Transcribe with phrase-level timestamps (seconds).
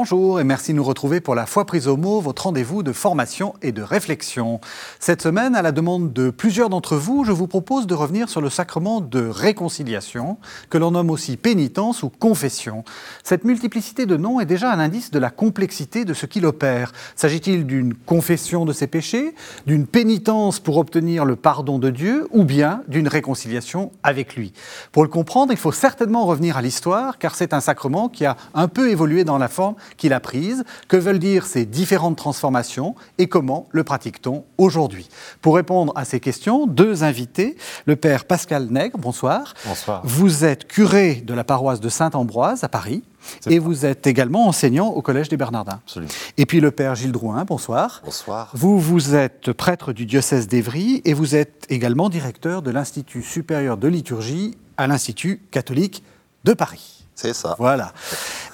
[0.00, 2.92] Bonjour et merci de nous retrouver pour la foi prise au mot, votre rendez-vous de
[2.92, 4.60] formation et de réflexion.
[5.00, 8.40] Cette semaine, à la demande de plusieurs d'entre vous, je vous propose de revenir sur
[8.40, 10.38] le sacrement de réconciliation,
[10.70, 12.84] que l'on nomme aussi pénitence ou confession.
[13.24, 16.92] Cette multiplicité de noms est déjà un indice de la complexité de ce qu'il opère.
[17.16, 19.34] S'agit-il d'une confession de ses péchés,
[19.66, 24.52] d'une pénitence pour obtenir le pardon de Dieu, ou bien d'une réconciliation avec lui?
[24.92, 28.36] Pour le comprendre, il faut certainement revenir à l'histoire, car c'est un sacrement qui a
[28.54, 32.94] un peu évolué dans la forme qu'il a prise, que veulent dire ces différentes transformations
[33.18, 35.08] et comment le pratique-t-on aujourd'hui?
[35.40, 37.56] Pour répondre à ces questions, deux invités,
[37.86, 39.54] le père Pascal Nègre, bonsoir.
[39.66, 40.02] Bonsoir.
[40.04, 43.02] Vous êtes curé de la paroisse de Saint-Ambroise à Paris.
[43.46, 45.80] Et vous êtes également enseignant au Collège des Bernardins.
[45.84, 46.12] Absolument.
[46.36, 48.00] Et puis le père Gilles Drouin, bonsoir.
[48.04, 48.50] Bonsoir.
[48.54, 53.76] Vous, vous êtes prêtre du diocèse d'Évry et vous êtes également directeur de l'Institut supérieur
[53.76, 56.02] de liturgie à l'Institut catholique
[56.44, 56.97] de Paris.
[57.20, 57.56] C'est ça.
[57.58, 57.92] Voilà.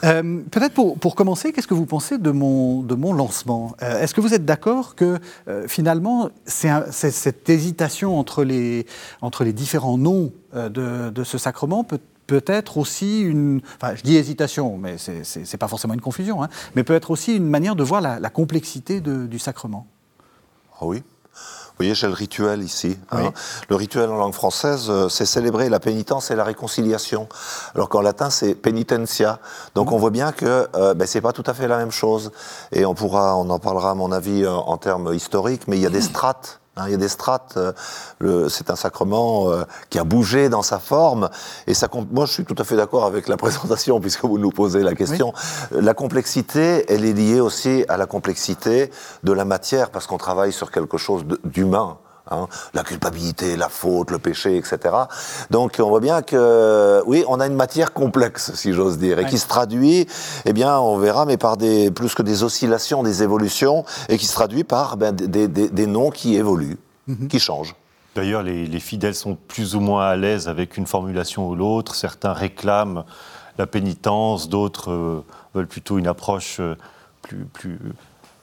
[0.05, 3.77] Euh, Peut-être pour, pour, commencer, qu'est-ce que vous pensez de mon, de mon lancement?
[3.83, 8.87] Euh, Est-ce que vous êtes d'accord que euh, finalement, c'est cette hésitation entre les,
[9.21, 14.17] entre les différents noms de, de, ce sacrement peut peut-être aussi une, enfin je dis
[14.17, 17.77] hésitation, mais ce n'est pas forcément une confusion, hein, mais peut être aussi une manière
[17.77, 19.87] de voir la, la complexité de, du sacrement?
[20.81, 21.03] Oh Oui,
[21.75, 22.97] vous voyez, j'ai le rituel ici.
[23.11, 23.33] Hein.
[23.69, 27.29] Le rituel en langue française, euh, c'est célébrer la pénitence et la réconciliation.
[27.75, 29.41] Alors qu'en latin, c'est penitentia.
[29.75, 29.95] Donc mmh.
[29.95, 32.31] on voit bien que euh, ben, c'est pas tout à fait la même chose.
[32.71, 35.83] Et on pourra, on en parlera à mon avis en, en termes historiques, mais il
[35.83, 36.61] y a des strates.
[36.77, 37.57] Hein, il y a des strates.
[38.23, 41.31] Euh, c'est un sacrement euh, qui a bougé dans sa forme.
[41.67, 44.51] Et ça, moi, je suis tout à fait d'accord avec la présentation, puisque vous nous
[44.51, 45.33] posez la question.
[45.73, 45.79] Oui.
[45.83, 48.91] La complexité, elle est liée aussi à la complexité
[49.23, 51.99] de la matière, parce qu'on travaille sur quelque chose d'humain.
[52.31, 54.79] Hein, la culpabilité, la faute, le péché, etc.
[55.51, 59.25] Donc on voit bien que oui, on a une matière complexe, si j'ose dire, et
[59.25, 59.29] ouais.
[59.29, 60.07] qui se traduit,
[60.47, 64.25] eh bien, on verra, mais par des plus que des oscillations, des évolutions, et qui
[64.25, 67.29] se traduit par ben, des, des, des, noms qui évoluent, mm -hmm.
[67.29, 67.75] qui changent.
[68.15, 71.95] D'ailleurs, les, les, fidèles sont plus ou moins à l'aise avec une formulation ou l'autre.
[71.95, 73.05] Certains réclament
[73.59, 75.25] la pénitence, d'autres euh,
[75.55, 76.77] veulent plutôt une approche euh,
[77.23, 77.79] plus, plus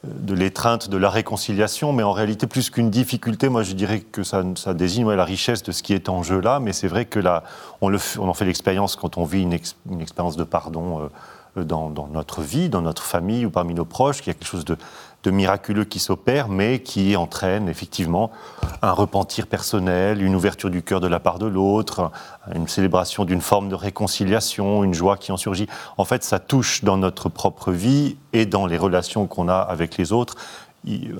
[0.03, 4.23] de l'étreinte de la réconciliation, mais en réalité, plus qu'une difficulté, moi je dirais que
[4.23, 7.19] ça, désigne la richesse de ce qui est en jeu là, mais c'est vrai que
[7.19, 7.43] là,
[7.81, 11.09] on, en fait l'expérience quand on vit une, ex, une expérience de pardon
[11.57, 14.47] euh, dans, notre vie, dans notre famille ou parmi nos proches, qu'il y a quelque
[14.47, 14.77] chose de,
[15.23, 18.31] de miraculeux qui s'opère, mais qui entraîne effectivement
[18.81, 22.11] un repentir personnel, une ouverture du cœur de la part de l'autre,
[22.55, 25.67] une célébration d'une forme de réconciliation, une joie qui en surgit.
[25.97, 29.97] En fait, ça touche dans notre propre vie et dans les relations qu'on a avec
[29.97, 30.35] les autres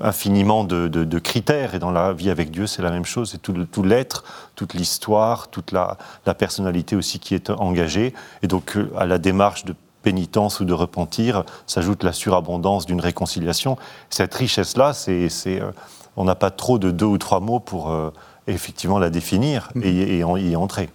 [0.02, 1.74] infiniment de, critères.
[1.74, 3.30] Et dans la vie avec Dieu c'est la même chose.
[3.30, 4.24] C'est tout, l'être
[4.56, 8.14] toute l'histoire toute la, la, personnalité aussi qui est engagée.
[8.42, 13.76] Et donc à la démarche de pénitence ou de repentir s'ajoute la surabondance d'une réconciliation.
[14.10, 15.70] Cette richesse-là, c'est, euh,
[16.16, 18.12] on n'a pas trop de deux ou trois mots pour euh,
[18.46, 19.82] effectivement la définir mmh.
[19.84, 20.90] et, et en, y entrer.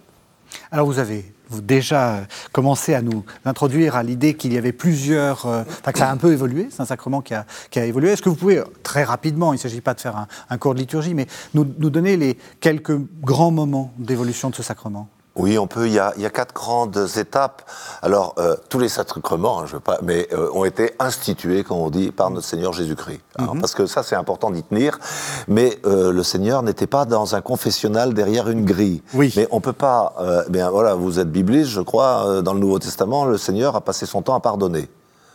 [0.71, 5.45] Alors vous avez vous déjà commencé à nous introduire à l'idée qu'il y avait plusieurs,
[5.45, 7.85] euh, enfin que ça a un peu évolué, c'est un sacrement qui a, qui a
[7.85, 8.11] évolué.
[8.11, 10.73] Est-ce que vous pouvez très rapidement, il ne s'agit pas de faire un, un, cours
[10.73, 15.07] de liturgie, mais nous, nous donner les quelques grands moments d'évolution de ce sacrement?
[15.37, 15.87] Oui, on peut.
[15.87, 17.61] Il y a, il y a quatre grandes étapes.
[18.01, 21.77] Alors, euh, tous les sacrements, hein, je veux pas, mais euh, ont été institués, comme
[21.77, 23.21] on dit, par notre Seigneur Jésus-Christ.
[23.39, 23.59] Mm -hmm.
[23.61, 24.99] Parce que ça, c'est important d'y tenir.
[25.47, 29.01] Mais euh, le Seigneur n'était pas dans un confessionnal derrière une grille.
[29.13, 29.33] Oui.
[29.37, 30.13] Mais on peut pas.
[30.49, 32.41] bien, voilà, vous êtes bibliste, je crois.
[32.41, 34.89] Dans le Nouveau Testament, le Seigneur a passé son temps à pardonner.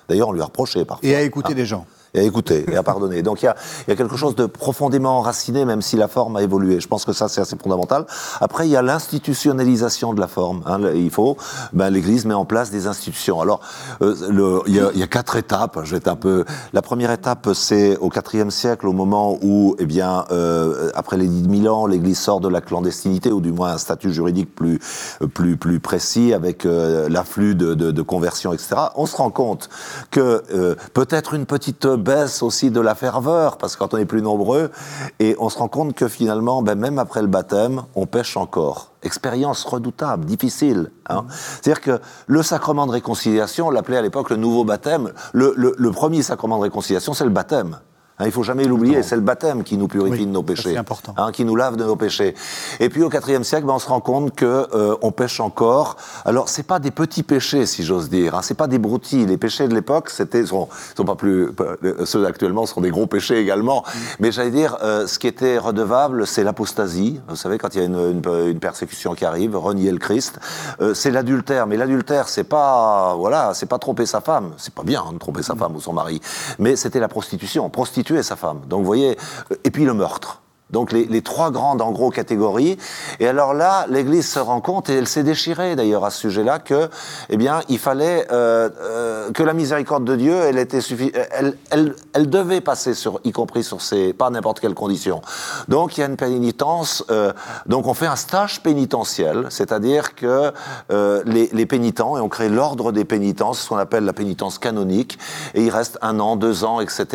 [0.08, 1.08] D'ailleurs, on lui a reproché parfois.
[1.08, 1.62] Et à écouter hein.
[1.62, 3.22] des gens et à écouter et à pardonner.
[3.22, 3.56] Donc il y a,
[3.88, 6.80] y a quelque chose de profondément enraciné, même si la forme a évolué.
[6.80, 8.06] Je pense que ça, c'est assez fondamental.
[8.40, 10.62] Après, il y a l'institutionnalisation de la forme.
[10.66, 10.80] Hein.
[10.94, 11.36] Il faut,
[11.72, 13.41] ben, l'Église met en place des institutions.
[13.41, 13.60] Alors,
[14.03, 15.80] euh, il, y a, il y a quatre étapes.
[15.84, 16.44] Je vais être un peu.
[16.72, 21.28] La première étape, c'est au IVe siècle, au moment où, eh bien, euh, après les
[21.28, 24.78] 10 000 ans, l'Église sort de la clandestinité, ou du moins un statut juridique plus,
[25.34, 28.76] plus, plus précis, avec euh, l'afflux de, de, de conversions, etc.
[28.97, 29.68] On se rend compte
[30.10, 34.04] que euh, peut-être une petite baisse aussi de la ferveur, parce que quand on est
[34.04, 34.71] plus nombreux,
[35.19, 38.93] et on se rend compte que finalement, ben, même après le baptême, on pêche encore.
[39.03, 40.91] Expérience redoutable, difficile.
[41.09, 41.25] Hein.
[41.28, 45.75] C'est-à-dire que le sacrement de réconciliation, on l'appelait à l'époque le nouveau baptême, le, le,
[45.77, 47.78] le, premier sacrement de réconciliation, c'est le baptême.
[48.18, 50.76] Hein, il faut jamais l'oublier, c'est le baptême qui nous purifie Oui, de nos péchés,
[50.76, 51.14] important.
[51.16, 52.34] hein, qui nous lave de nos péchés.
[52.78, 55.97] Et puis au IVe siècle, ben, on se rend compte que euh, on pêche encore.
[56.26, 58.34] Alors c'est pas des petits péchés, si j'ose dire.
[58.34, 59.24] Hein, c'est pas des broutilles.
[59.24, 63.06] Les péchés de l'époque, c'était sont, sont pas plus euh, ceux actuellement sont des gros
[63.06, 63.82] péchés également.
[63.86, 63.98] Mm.
[64.20, 67.20] Mais j'allais dire, euh, ce qui était redevable, c'est l'apostasie.
[67.28, 67.94] Vous savez, quand il y a une,
[68.24, 70.38] une- une persécution qui arrive, renier le Christ,
[70.82, 71.66] euh, c'est l'adultère.
[71.66, 74.53] Mais l'adultère, c'est pas voilà, c'est pas tromper sa femme.
[74.58, 76.20] C'est pas bien hein, de tromper sa femme ou son mari.
[76.58, 77.70] Mais c'était la prostitution,
[78.03, 78.63] prostituer sa femme.
[78.66, 79.16] Donc vous voyez,
[79.51, 80.43] euh, et puis le meurtre.
[80.72, 82.78] Donc les, les trois grandes, en gros, catégories.
[83.21, 86.59] Et alors là, l'Église se rend compte, et elle s'est déchirée d'ailleurs à ce sujet-là,
[86.59, 86.89] que,
[87.28, 91.57] eh bien, il fallait euh, euh, que la miséricorde de Dieu, elle était suffi- elle,
[91.71, 95.21] elle, elle devait passer sur, y compris sur ces, pas n'importe quelles conditions.
[95.69, 97.04] Donc il y a une pénitence.
[97.10, 97.33] euh,
[97.66, 100.53] donc on fait un stage pénitentiel, c'est-à-dire que
[100.91, 104.59] euh, les, les pénitents, et on crée l'ordre des pénitents, ce qu'on appelle la pénitence
[104.59, 105.18] canonique,
[105.54, 107.07] et il reste un an, deux ans, etc.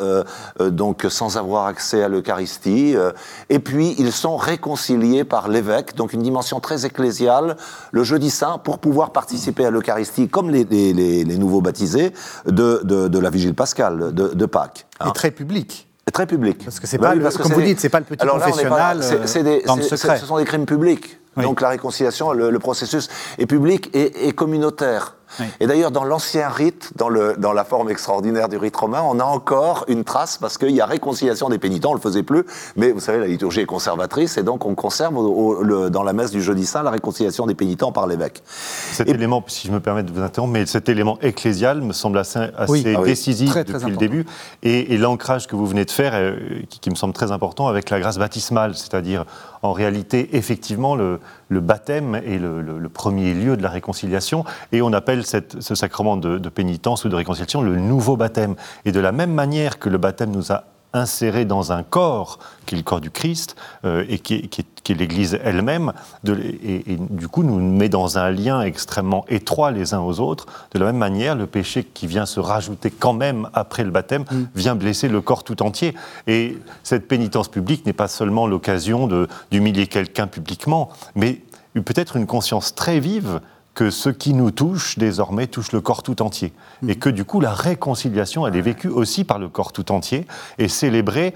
[0.00, 0.24] euh,
[0.60, 2.96] euh, donc sans avoir accès à l'Eucharistie.
[3.00, 3.12] Euh,
[3.48, 7.56] et puis ils sont réconciliés par l'évêque, donc une dimension très ecclésiale,
[7.90, 12.12] le jeudi saint, pour pouvoir participer à l'Eucharistie, comme les, les- les- les nouveaux baptisés,
[12.46, 14.86] de, de- de la vigile pascale, de, de Pâques.
[15.00, 15.08] hein.
[15.08, 15.88] Et très public.
[16.12, 16.64] Très public.
[16.64, 18.04] Parce que c'est Bah pas oui, le- que comme vous des- dites, c'est pas le
[18.04, 20.18] petit Alors là, pas- confessionnal, c'est- des- euh, dans le secret.
[20.18, 21.18] Ce sont des crimes publics.
[21.36, 21.44] Oui.
[21.44, 23.08] Donc la réconciliation, le, le processus
[23.38, 25.14] est public et, et communautaire.
[25.38, 25.46] Oui.
[25.60, 29.20] Et d'ailleurs, dans l'ancien rite, dans, le, dans la forme extraordinaire du rite romain, on
[29.20, 32.44] a encore une trace parce qu'il y a réconciliation des pénitents, on le faisait plus,
[32.76, 35.28] mais vous savez, la liturgie est conservatrice et donc on conserve au-
[35.58, 38.42] au- le- dans la messe du jeudi saint la réconciliation des pénitents par l'évêque.
[38.92, 41.92] Cet Et- élément, si je me permets de vous interrompre, mais cet élément ecclésial me
[41.92, 42.84] semble assez, assez Oui.
[42.96, 43.08] Ah oui.
[43.08, 44.00] décisif Très, depuis très le important.
[44.00, 44.26] début.
[44.62, 46.36] Et, et l'ancrage que vous venez de faire, euh,
[46.68, 49.24] qui, qui me semble très important, avec la grâce baptismale, c'est-à-dire
[49.62, 54.44] en réalité, effectivement, le, le baptême est le, le- le premier lieu de la réconciliation,
[54.72, 58.54] et on appelle cette- ce sacrement de, de pénitence ou de réconciliation le nouveau baptême.
[58.84, 62.74] Et de la même manière que le baptême nous a insérés dans un corps, qui
[62.74, 65.92] est le corps du Christ, euh, et qui est, qui est- qui est l'Église elle-même,
[66.26, 70.46] et, et du coup nous met dans un lien extrêmement étroit les uns aux autres.
[70.74, 74.24] De la même manière, le péché qui vient se rajouter quand même après le baptême
[74.56, 75.94] vient blesser le corps tout entier.
[76.26, 79.08] Et cette pénitence publique n'est pas seulement l'occasion
[79.52, 81.40] d'humilier quelqu'un publiquement, mais
[81.74, 83.40] peut-être une conscience très vive
[83.74, 86.52] que ce qui nous touche désormais touche le corps tout entier.
[86.86, 90.26] Et que du coup, la réconciliation, elle est vécue aussi par le corps tout entier
[90.58, 91.34] et célébrée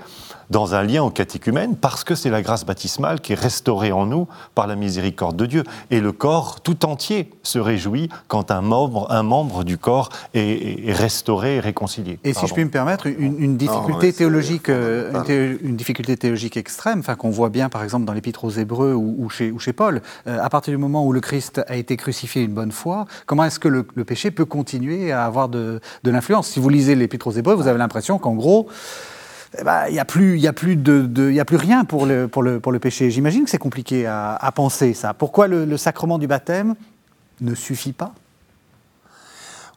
[0.51, 4.07] dans un lien au catéchumène parce que c'est la grâce baptismale qui est restaurée en
[4.07, 5.65] nous par la miséricorde de Dieu.
[5.91, 10.89] Et le corps tout entier se réjouit quand un membre, un membre du corps est,
[10.89, 12.19] est restauré et réconcilié.
[12.25, 17.15] Et si je puis me permettre, une, difficulté théologique, euh, une, difficulté théologique extrême, enfin
[17.15, 20.03] qu'on voit bien par exemple dans l'Épître aux Hébreux ou, ou chez, ou chez Paul,
[20.27, 23.45] euh, à partir du moment où le Christ a été crucifié une bonne fois, comment
[23.45, 26.49] est-ce que le, le péché peut continuer à avoir de, de l'influence?
[26.49, 28.69] Si vous lisez l'Épître aux Hébreux, vous avez l'impression qu'en gros,
[29.59, 31.45] eh ben, il n'y a, plus- il y a, plus de, de- il y a
[31.45, 33.11] plus rien pour le, pour le, pour le péché.
[33.11, 35.15] J'imagine que c'est compliqué à, à penser ça.
[35.15, 36.75] Pourquoi le, le sacrement du baptême
[37.41, 38.13] ne suffit pas?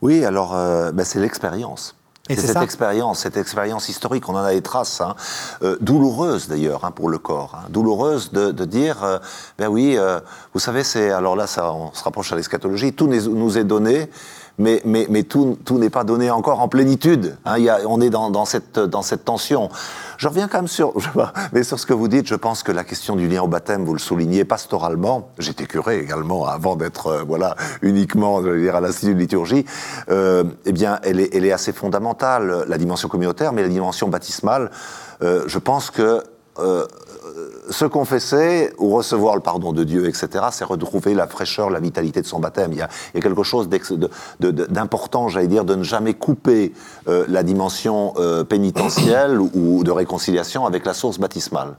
[0.02, 1.94] Oui, alors euh, ben, c'est l'expérience.
[2.30, 5.14] Et C'est cette expérience, cette expérience historique, on en a des traces, hein,
[5.62, 9.18] euh, douloureuse d'ailleurs hein, pour le corps, hein, douloureuse de, de dire, euh,
[9.56, 9.96] ben oui,
[10.52, 14.10] vous savez, c'est alors là, ça, on se rapproche à l'eschatologie, tout nous est donné,
[14.58, 17.36] mais, tout, n'est pas donné encore en plénitude.
[17.44, 17.56] Hein,
[17.86, 19.68] on est dans, cette, tension.
[20.16, 20.94] Je reviens quand même sur,
[21.52, 22.26] mais sur ce que vous dites.
[22.26, 25.30] Je pense que la question du lien au baptême, vous le soulignez pastoralement.
[25.38, 29.64] J'étais curé également avant d'être, euh, voilà, uniquement, je veux dire, à l'institut de liturgie.
[30.10, 34.70] Euh, eh bien, elle est, assez fondamentale, la dimension communautaire, mais la dimension baptismale.
[35.22, 36.22] euh, je pense que
[37.70, 42.20] se confesser ou recevoir le pardon de Dieu, etc., c'est retrouver la fraîcheur, la vitalité
[42.20, 42.72] de son baptême.
[42.72, 42.88] Il y a,
[43.20, 43.68] quelque chose
[44.40, 46.72] d'important, j'allais dire, de ne jamais couper
[47.08, 51.76] euh, la dimension euh, pénitentielle ou de réconciliation avec la source baptismale.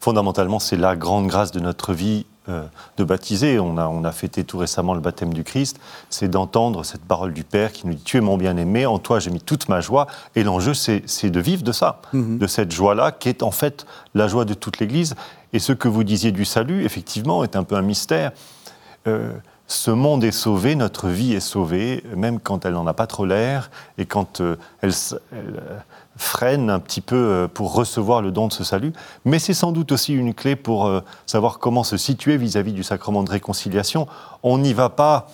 [0.00, 3.58] Fondamentalement, c'est la grande grâce de notre vie euh, de baptiser.
[3.58, 5.78] On a, on a fêté tout récemment le baptême du Christ.
[6.10, 9.18] C'est d'entendre cette parole du Père qui nous dit Tu es mon bien-aimé, en toi
[9.18, 10.06] j'ai mis toute ma joie.
[10.34, 14.28] Et l'enjeu, c'est de vivre de ça, de cette joie-là, qui est en fait la
[14.28, 15.14] joie de toute l'Église.
[15.52, 18.32] Et ce que vous disiez du salut, effectivement, est un peu un mystère.
[19.06, 19.32] Euh,
[19.66, 23.24] ce monde est sauvé, notre vie est sauvée, même quand elle n'en a pas trop
[23.24, 24.92] l'air et quand euh, elle,
[25.32, 25.78] euh,
[26.16, 28.92] freine un petit peu euh, pour recevoir le don de ce salut.
[29.24, 32.82] Mais c'est sans doute aussi une clé pour euh, savoir comment se situer vis-à-vis du
[32.82, 34.06] sacrement de réconciliation.
[34.42, 35.28] On n'y va pas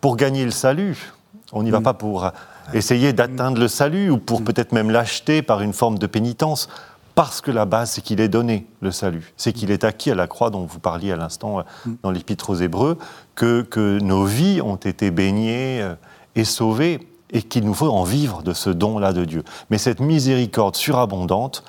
[0.00, 1.12] pour gagner le salut,
[1.52, 2.30] on n'y va pas pour
[2.74, 6.68] essayer d'atteindre le salut ou pour peut-être même l'acheter par une forme de pénitence.
[7.14, 9.32] Parce que la base, c'est qu'il est donné, le salut.
[9.36, 11.62] C'est qu'il est acquis à la croix dont vous parliez à l'instant euh,
[12.02, 12.98] dans l'Épître aux Hébreux,
[13.34, 15.88] que, que nos vies ont été baignées
[16.34, 17.00] et sauvées,
[17.34, 19.44] et qu'il nous faut en vivre de ce don-là de Dieu.
[19.68, 21.64] Mais cette miséricorde surabondante,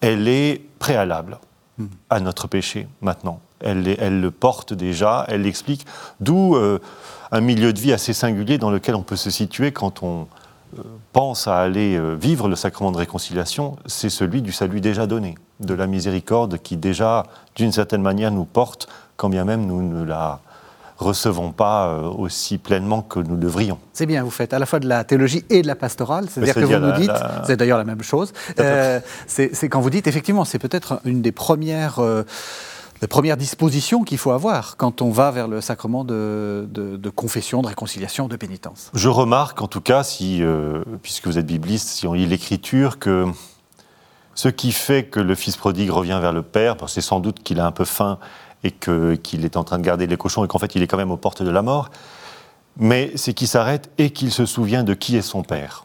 [0.00, 1.38] elle est préalable
[2.08, 3.40] à notre péché maintenant.
[3.60, 5.84] Elle, elle le porte déjà, elle l'explique,
[6.20, 6.78] d'où euh,
[7.32, 10.28] un milieu de vie assez singulier dans lequel on peut se situer quand on
[10.78, 10.82] euh,
[11.12, 15.34] pense à aller euh, vivre le sacrement de réconciliation, c'est celui du salut déjà donné,
[15.58, 20.04] de la miséricorde qui déjà, d'une certaine manière, nous porte, quand bien même nous ne
[20.04, 20.40] la
[20.98, 23.78] recevons pas euh, aussi pleinement que nous devrions.
[23.92, 26.54] C'est bien, vous faites à la fois de la théologie et de la pastorale, c'est-à-dire
[26.54, 27.10] que vous nous dites,
[27.46, 31.32] c'est d'ailleurs la même chose, euh, c'est quand vous dites, effectivement, c'est peut-être une des
[31.32, 32.00] premières...
[32.00, 32.24] Euh,
[33.08, 36.66] premières dispositions qu'il faut avoir quand on va vers le sacrement de,
[37.14, 38.90] confession, de réconciliation, de pénitence.
[38.92, 40.42] Je remarque en tout cas, si,
[41.00, 43.26] puisque vous êtes bibliste, si on lit l'Écriture, que
[44.34, 47.60] ce qui fait que le fils prodigue revient vers le Père, c'est sans doute qu'il
[47.60, 48.18] a un peu faim
[48.64, 50.96] et qu'il est en train de garder les cochons et qu'en fait il est quand
[50.96, 51.90] même aux portes de la mort,
[52.76, 55.84] mais c'est qu'il s'arrête et qu'il se souvient de qui est son père.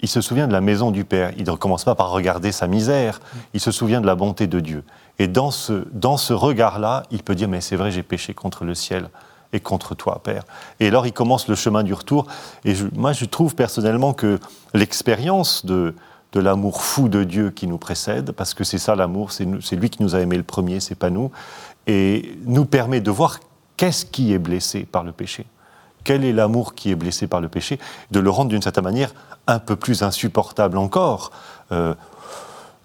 [0.00, 1.32] Il se souvient de la maison du Père.
[1.38, 3.20] Il ne recommence pas par regarder sa misère,
[3.54, 4.84] il se souvient de la bonté de Dieu.
[5.18, 8.64] Et dans ce, dans ce regard-là, il peut dire, mais c'est vrai, j'ai péché contre
[8.64, 9.08] le ciel
[9.54, 10.44] et contre toi, Père.
[10.78, 12.26] Et alors il commence le chemin du retour.
[12.66, 14.38] Et moi, je trouve personnellement que
[14.74, 15.94] l'expérience de,
[16.34, 19.88] de l'amour fou de Dieu qui nous précède, parce que c'est ça l'amour, c'est lui
[19.88, 21.30] qui nous a aimés le premier, c'est pas nous,
[21.86, 23.40] et nous permet de voir
[23.76, 25.46] qu'est-ce qui est blessé par le péché.
[26.04, 27.78] Quel est l'amour qui est blessé par le péché
[28.10, 29.14] De le rendre d'une certaine manière
[29.46, 31.30] un peu plus insupportable encore.
[31.72, 31.94] Euh,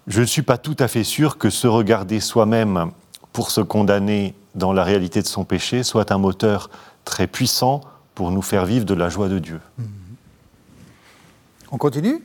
[0.06, 2.90] je ne suis pas tout à fait sûr que se regarder soi-même
[3.32, 6.70] pour se condamner dans la réalité de son péché soit un moteur
[7.04, 7.82] très puissant
[8.14, 9.60] pour nous faire vivre de la joie de Dieu.
[11.70, 12.22] On continue?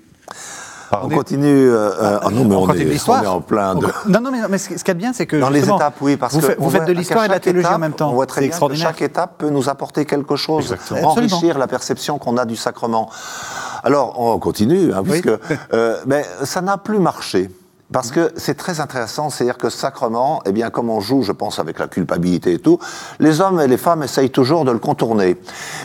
[1.04, 1.70] On, continue.
[1.70, 3.88] Euh, euh, ah, non, mais on, est, en plein de.
[4.08, 5.38] Non, non, mais, ce qui est bien, c'est que.
[5.38, 6.56] Dans les étapes, oui, parce vous que.
[6.58, 8.10] vous faites de l'histoire et de la théologie en même temps.
[8.10, 12.18] On voit très bien que chaque étape peut nous apporter quelque chose, enrichir la perception
[12.18, 13.10] qu'on a du sacrement.
[13.84, 15.30] Alors, on continue, hein, puisque.
[15.74, 17.50] Euh, mais ça n'a plus marché.
[17.92, 21.60] Parce que c'est très intéressant, c'est-à-dire que sacrement, eh bien, comme on joue, je pense,
[21.60, 22.80] avec la culpabilité et tout,
[23.20, 25.38] les hommes et les femmes essayent toujours de le contourner.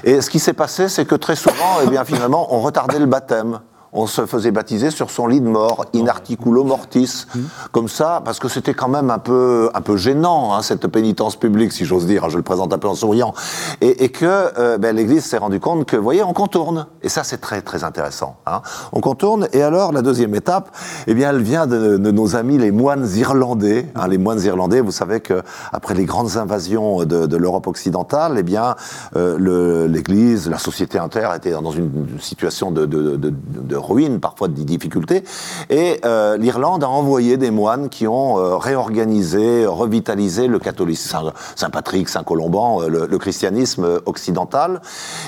[0.04, 3.06] Et ce qui s'est passé, c'est que très souvent, eh bien, finalement, on retardait le
[3.06, 3.60] baptême
[3.92, 7.26] on se faisait baptiser sur son lit de mort, in articulo mortis,
[7.72, 11.36] comme ça, parce que c'était quand même un peu, un peu gênant, hein, cette pénitence
[11.36, 13.34] publique, si j'ose dire, je le présente un peu en souriant,
[13.80, 14.26] et, que
[14.58, 17.62] euh, ben, l'Église s'est rendu compte que, vous voyez, on contourne, et ça c'est très
[17.62, 18.36] très intéressant.
[18.46, 18.62] Hein.
[18.92, 20.70] On contourne, et alors la deuxième étape,
[21.06, 23.90] eh bien, elle vient de, nos amis les moines irlandais.
[23.94, 25.42] Hein, les moines irlandais, vous savez que
[25.72, 28.76] après les grandes invasions de, l'Europe occidentale, eh bien,
[29.16, 35.24] euh, l'Église, la société entière était dans une situation de, de ruines, parfois de difficultés.
[35.68, 41.70] Et euh, l'Irlande a envoyé des moines qui ont euh, réorganisé, revitalisé le catholicisme, Saint
[41.70, 44.80] Patrick, Saint Colomban, euh, le, christianisme occidental.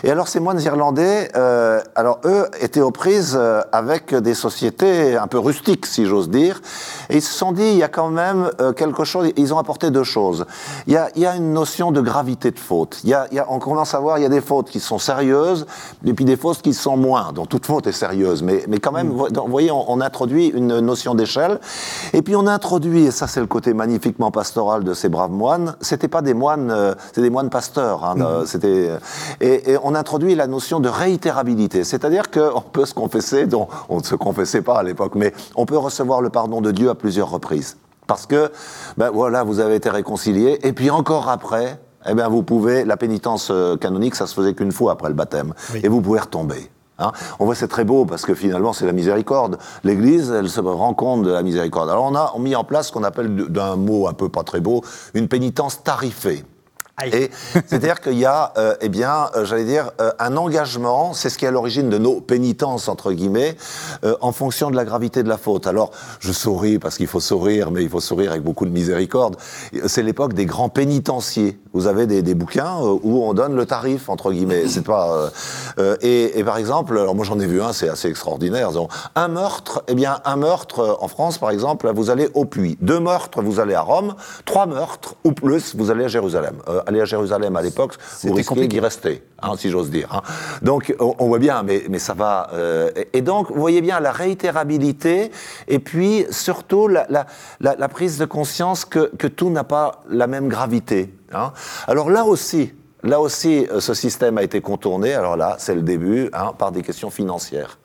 [0.03, 1.31] Et alors ces moines irlandais,
[1.95, 3.39] alors eux étaient aux prises
[3.71, 6.63] avec des sociétés un peu rustiques, si j'ose dire.
[7.11, 9.31] Et ils se sont dit, il y a quand même quelque chose.
[9.37, 10.47] Ils ont apporté deux choses.
[10.87, 13.01] Il y a, une notion de gravité de faute.
[13.05, 15.67] Il y a, on commence à voir, il y a des fautes qui sont sérieuses,
[16.07, 17.33] et puis des fautes qui sont moins.
[17.33, 19.29] dont toute faute est sérieuse mais, mais quand même, mm.
[19.35, 21.61] vous voyez, on, introduit une notion d'échelle.
[22.13, 25.77] Et puis on introduit, et ça c'est le côté magnifiquement pastoral de ces braves moines,
[25.81, 28.05] c'était pas des moines, euh, c'est des moines pasteurs.
[28.05, 28.23] Hein, mm.
[28.23, 28.91] euh, c'était,
[29.41, 34.05] et, on introduit la notion de réitérabilité, c'est-à-dire qu'on peut se confesser, dont on ne
[34.05, 37.31] se confessait pas à l'époque, mais on peut recevoir le pardon de Dieu à plusieurs
[37.31, 37.77] reprises.
[38.07, 38.51] Parce que,
[38.97, 42.97] ben voilà, vous avez été réconciliés, et puis encore après, eh bien, vous pouvez, la
[42.97, 46.71] pénitence euh, canonique, ça se faisait qu'une fois après le baptême, et vous pouvez retomber.
[46.99, 47.13] Hein.
[47.41, 49.59] on voit c'est très beau parce que finalement c'est la miséricorde.
[49.85, 51.91] L'Église, elle se rend compte de la miséricorde.
[51.91, 54.61] Alors on a mis en place ce qu'on appelle d'un mot un peu pas très
[54.61, 54.83] beau,
[55.15, 56.45] une pénitence tarifée.
[57.07, 61.31] Et c'est-à-dire qu'il y a, euh, eh bien, euh, j'allais dire, euh, un engagement, c'est
[61.31, 63.57] ce qui est à l'origine de nos pénitences, entre guillemets,
[64.21, 65.67] en fonction de la gravité de la faute.
[65.67, 65.91] Alors,
[66.21, 69.37] je souris parce qu'il faut sourire, mais il faut sourire avec beaucoup de miséricorde.
[69.87, 71.59] C'est l'époque des grands pénitenciers.
[71.73, 74.69] Vous avez des, des bouquins où on donne le tarif, entre guillemets.
[74.69, 75.31] C'est pas...
[76.01, 78.71] Et, et, par exemple, alors moi j'en ai vu un, c'est assez extraordinaire.
[79.15, 82.77] Un meurtre, eh bien, un meurtre en France, par exemple, vous allez au puits.
[82.81, 84.15] Deux meurtres, vous allez à Rome.
[84.45, 86.57] Trois meurtres, ou plus, vous allez à Jérusalem
[86.93, 90.09] aller à Jérusalem à l'époque, vous risquez d'y rester, hein, si j'ose dire.
[90.13, 90.23] Hein.
[90.63, 92.51] Donc on, voit bien, mais, mais ça va.
[92.53, 95.31] Euh, et donc vous voyez bien la réitérabilité
[95.69, 97.27] et puis surtout la, la,
[97.61, 101.15] la, prise de conscience que, que tout n'a pas la même gravité.
[101.33, 101.53] Hein.
[101.87, 102.73] Alors là aussi,
[103.03, 105.15] là aussi, euh, ce système a été contourné.
[105.15, 107.79] Alors là, c'est le début par des questions financières.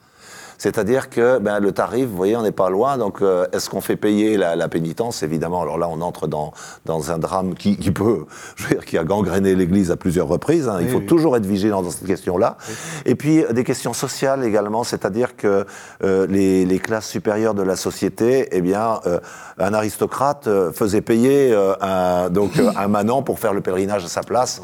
[0.58, 2.98] C'est-à-dire que ben, le tarif, vous voyez, on n'est pas loin.
[2.98, 5.24] Donc, euh, est-ce qu'on fait payer la, pénitence?
[5.24, 6.54] Évidemment, alors là, on entre dans,
[6.86, 10.68] dans un drame qui, peut, je veux dire, qui a gangréné l'Église à plusieurs reprises.
[10.68, 10.80] Hein.
[10.82, 12.58] Il faut toujours être vigilant dans cette question-là.
[13.06, 15.66] Et puis, des questions sociales également, c'est-à-dire que
[16.04, 19.20] euh, les, les, classes supérieures de la société, eh bien, euh,
[19.58, 24.62] un aristocrate faisait payer un, donc, un manant pour faire le pèlerinage à sa place.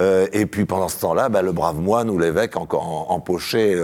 [0.00, 3.76] et puis, pendant ce temps-là, ben, le brave moine ou l'évêque empochait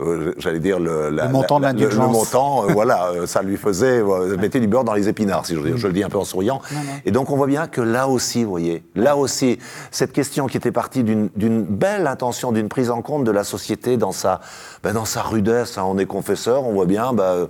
[0.00, 4.02] euh, j'allais dire, le, montant de le, montant, euh, voilà, euh, ça lui faisait,
[4.38, 6.60] mettait du beurre dans les épinards, si je, je le dis un peu en souriant.
[7.04, 9.58] Et donc on voit bien que là aussi, vous voyez, là aussi,
[9.90, 13.96] cette question qui était partie d'une belle intention, d'une prise en compte de la société
[13.96, 14.40] dans sa,
[14.82, 17.48] ben, dans sa rudesse, hein, on est confesseur, on voit bien, ben,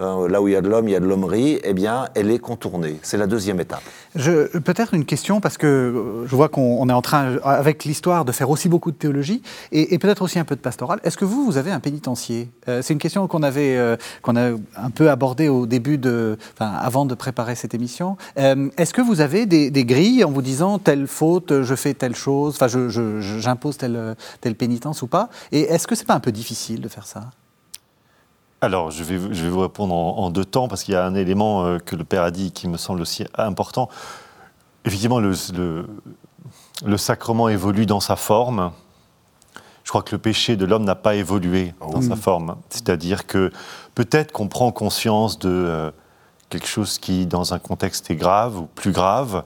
[0.00, 2.08] euh, là où il y a de l'homme, il y a de l'hommerie, eh bien,
[2.14, 2.98] elle est contournée.
[3.02, 3.82] C'est la deuxième étape.
[4.14, 8.32] Peut-être une question, parce que euh, je vois qu'on est en train, avec l'histoire, de
[8.32, 9.42] faire aussi beaucoup de théologie,
[9.72, 11.00] et, peut-être aussi un peu de pastoral.
[11.04, 12.48] Est-ce que vous, vous avez un pénitencier?
[12.68, 17.04] Euh, C'est une question qu'on avait, a un peu abordée au début de, enfin, avant
[17.04, 18.16] de préparer cette émission.
[18.36, 22.56] Est-ce que vous avez des, grilles en vous disant telle faute, je fais telle chose,
[22.60, 22.68] enfin,
[23.38, 25.28] j'impose telle, telle pénitence ou pas?
[25.52, 27.30] Et est-ce que c'est pas un peu difficile de faire ça?
[28.62, 31.14] Alors, je vais, je vais vous répondre en, deux temps, parce qu'il y a un
[31.14, 33.88] élément euh, que le Père a dit qui me semble aussi important.
[34.84, 35.32] Effectivement, le,
[36.84, 38.72] le, sacrement évolue dans sa forme.
[39.84, 42.56] Je crois que le péché de l'homme n'a pas évolué dans sa forme.
[42.68, 43.50] C'est-à-dire que
[43.94, 45.90] peut-être qu'on prend conscience de euh,
[46.50, 49.42] quelque chose qui, dans un contexte, est grave ou plus grave.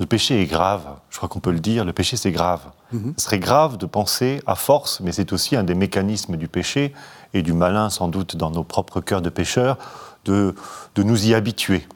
[0.00, 2.60] Le péché est grave, je crois qu'on peut le dire, le péché c'est grave.
[2.94, 3.14] Mm-hmm.
[3.16, 6.94] Ce serait grave de penser à force, mais c'est aussi un des mécanismes du péché,
[7.34, 9.78] et du malin sans doute dans nos propres cœurs de pécheurs,
[10.24, 10.54] de,
[10.94, 11.86] de nous y habituer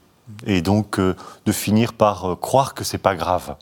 [0.47, 1.15] et donc euh,
[1.47, 3.57] de finir par euh, croire que c'est pas grave.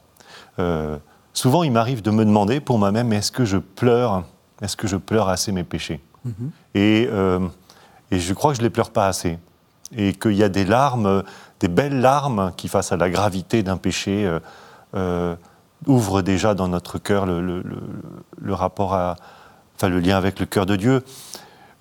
[0.58, 0.96] Euh,
[1.32, 4.24] souvent, il m'arrive de me demander pour moi-même est-ce que je pleure,
[4.60, 6.00] est-ce que je pleure assez mes péchés?
[6.26, 6.50] Mm-hmm.
[6.74, 7.08] et,
[8.10, 9.38] et, je crois que je les pleure pas assez
[9.96, 11.22] et qu'il y a des larmes,
[11.60, 14.28] des belles larmes qui, face à la gravité d'un péché,
[15.86, 19.16] ouvrent déjà dans notre cœur le, rapport à,
[19.76, 21.04] enfin le lien avec le cœur de Dieu.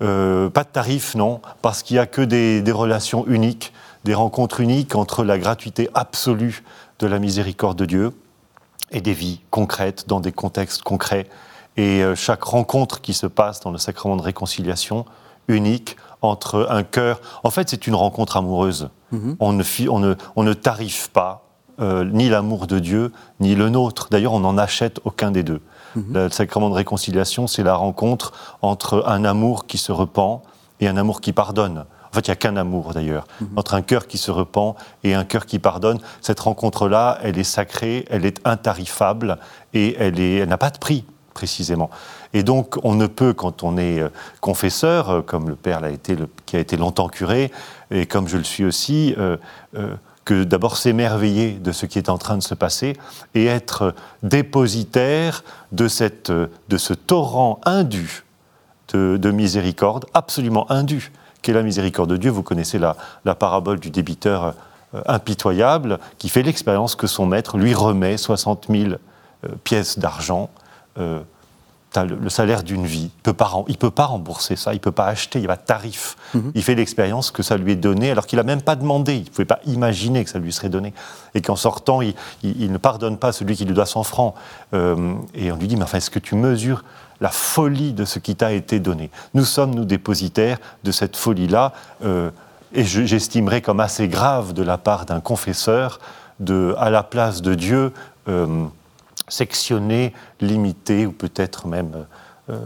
[0.02, 3.72] Euh, pas de tarif, non, parce qu'il n'y a que des, relations uniques,
[4.04, 6.62] des rencontres uniques entre la gratuité absolue
[6.98, 8.12] de la miséricorde de Dieu
[8.90, 11.26] et des vies concrètes, dans des contextes concrets.
[11.76, 15.04] Et euh, chaque rencontre qui se passe dans le sacrement de réconciliation,
[15.48, 17.20] unique, entre un cœur.
[17.44, 18.88] En fait, c'est une rencontre amoureuse.
[19.12, 19.36] Mm-hmm.
[19.40, 21.44] on, ne, on, ne, on, ne, tarife pas
[21.80, 24.08] euh, ni l'amour de Dieu, ni le nôtre.
[24.10, 25.62] D'ailleurs, on n'en achète aucun des deux.
[25.96, 26.12] Mhm.
[26.12, 30.42] Le sacrement de réconciliation, c'est la rencontre entre un amour qui se repent
[30.80, 31.84] et un amour qui pardonne.
[32.10, 33.26] En fait, il n'y a qu'un amour d'ailleurs.
[33.40, 33.48] Mhm.
[33.56, 37.44] Entre un cœur qui se repent et un cœur qui pardonne, cette rencontre-là, elle est
[37.44, 39.38] sacrée, elle est intarifable
[39.72, 41.88] et elle, n'a pas de prix précisément.
[42.32, 44.08] Et donc, on ne peut, quand on est euh,
[44.40, 46.16] confesseur, euh, comme le Père l'a été,
[46.46, 47.50] qui a été longtemps curé,
[47.90, 49.36] et comme je le suis aussi, euh,
[50.24, 52.96] que d'abord s'émerveiller de ce qui est en train de se passer
[53.34, 58.24] et être dépositaire de, cette, de ce torrent indu
[58.92, 61.12] de, miséricorde, absolument indu,
[61.42, 62.30] qu'est la miséricorde de Dieu.
[62.30, 62.96] Vous connaissez la,
[63.34, 64.54] parabole du débiteur
[65.06, 68.94] impitoyable qui fait l'expérience que son maître lui remet 60 000
[69.44, 70.50] euh, pièces d'argent.
[71.96, 73.10] Le, salaire d'une vie.
[73.26, 73.32] Il ne
[73.76, 76.16] peut, pas rembourser ça, il ne peut pas acheter, il n'y a pas de tarif.
[76.34, 76.52] Mhm.
[76.54, 79.24] Il fait l'expérience que ça lui est donné alors qu'il n'a même pas demandé, il
[79.24, 80.92] ne pouvait pas imaginer que ça lui serait donné.
[81.34, 84.34] Et qu'en sortant, il, ne pardonne pas celui qui lui doit 100 francs.
[84.74, 86.84] Euh, et on lui dit, mais enfin, est-ce que tu mesures
[87.20, 89.10] la folie de ce qui t'a été donné?
[89.34, 91.72] Nous sommes, nous, dépositaires de cette folie-là.
[92.04, 92.30] Euh,
[92.72, 95.98] et j'estimerais comme assez grave de la part d'un confesseur
[96.38, 97.92] de, à la place de Dieu,
[98.28, 98.64] euh,
[99.30, 102.06] sectionner, limiter ou peut-être même
[102.50, 102.58] euh,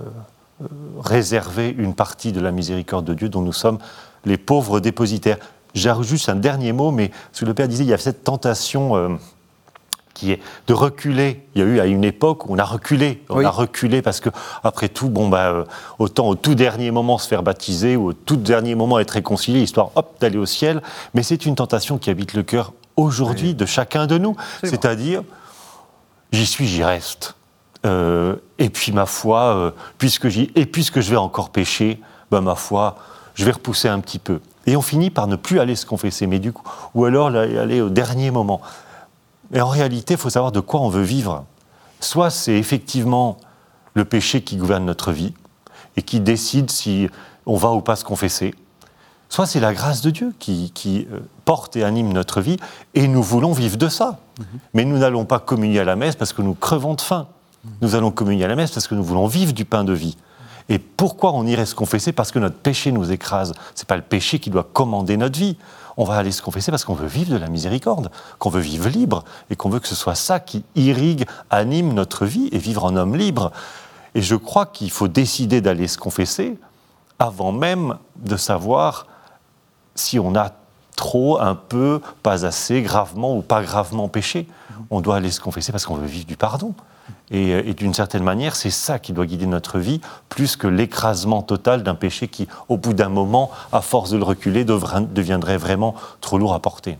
[0.62, 0.66] euh,
[1.00, 3.78] réserver une partie de la miséricorde de Dieu dont nous sommes
[4.24, 5.38] les pauvres dépositaires.
[5.74, 8.24] J'ajoute juste un dernier mot, mais ce que le Père disait, il y a cette
[8.24, 9.08] tentation euh,
[10.14, 11.44] qui est de reculer.
[11.54, 13.22] Il y a eu à une époque où on a reculé.
[13.28, 14.30] On a reculé parce que,
[14.62, 15.64] après tout, bon, bah,
[15.98, 19.60] autant au tout dernier moment se faire baptiser ou au tout dernier moment être réconcilié,
[19.60, 20.80] histoire hop, d'aller au ciel.
[21.12, 24.36] Mais c'est une tentation qui habite le cœur aujourd'hui de chacun de nous.
[24.62, 25.22] C'est-à-dire,
[26.34, 27.34] j'y suis, j'y reste.
[27.86, 32.40] Euh, et puis ma foi, euh, puisque j'y, et puisque je vais encore pécher, ben
[32.40, 32.96] ma foi,
[33.34, 34.40] je vais repousser un petit peu.
[34.66, 36.52] Et on finit par ne plus aller se confesser, mais du
[36.94, 38.62] ou alors aller au dernier moment.
[39.52, 41.44] Et en réalité, il faut savoir de quoi on veut vivre.
[42.00, 43.36] Soit c'est effectivement
[43.92, 45.34] le péché qui gouverne notre vie
[45.96, 47.08] et qui décide si
[47.46, 48.54] on va ou pas se confesser.
[49.34, 52.56] Soit c'est la grâce de Dieu qui, qui euh, porte et anime notre vie,
[52.94, 54.20] et nous voulons vivre de ça.
[54.38, 54.46] Mhm.
[54.74, 57.26] Mais nous n'allons pas communier à la messe parce que nous crevons de faim.
[57.64, 57.70] Mhm.
[57.82, 60.16] Nous allons communier à la messe parce que nous voulons vivre du pain de vie.
[60.68, 62.12] Et pourquoi on irait se confesser?
[62.12, 63.54] Parce que notre péché nous écrase.
[63.74, 65.56] C'est pas le péché qui doit commander notre vie.
[65.96, 68.88] On va aller se confesser parce qu'on veut vivre de la miséricorde, qu'on veut vivre
[68.88, 72.84] libre et qu'on veut que ce soit ça qui irrigue, anime notre vie et vivre
[72.84, 73.50] en homme libre.
[74.14, 76.56] Et je crois qu'il faut décider d'aller se confesser
[77.18, 79.08] avant même de savoir
[79.94, 80.52] si on a
[80.96, 84.46] trop, un peu, pas assez, gravement ou pas gravement péché.
[84.90, 86.74] On doit aller se confesser parce qu'on veut vivre du pardon.
[87.30, 91.42] Et, et d'une certaine manière, c'est ça qui doit guider notre vie, plus que l'écrasement
[91.42, 95.94] total d'un péché qui, au bout d'un moment, à force de le reculer, deviendrait vraiment
[96.20, 96.98] trop lourd à porter.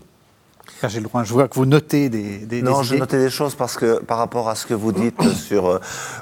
[0.83, 2.99] Je vois que vous notez des, des, Non, des je idées.
[2.99, 5.79] notais des choses parce que par rapport à ce que vous dites sur euh,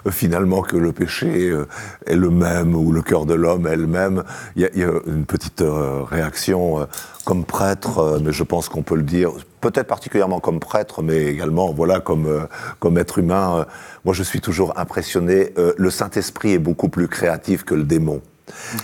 [0.10, 1.66] finalement que le péché euh,
[2.06, 4.24] est le même ou le cœur de l'homme est le même,
[4.56, 6.88] il y, a- il y a une petite euh, réaction
[7.26, 11.72] comme prêtre, mais je pense qu'on peut le dire, peut-être particulièrement comme prêtre, mais également
[11.74, 12.48] voilà comme
[12.80, 13.66] comme être humain.
[14.06, 15.54] moi, je suis toujours impressionné.
[15.78, 18.22] le Saint Esprit est beaucoup plus créatif que le démon.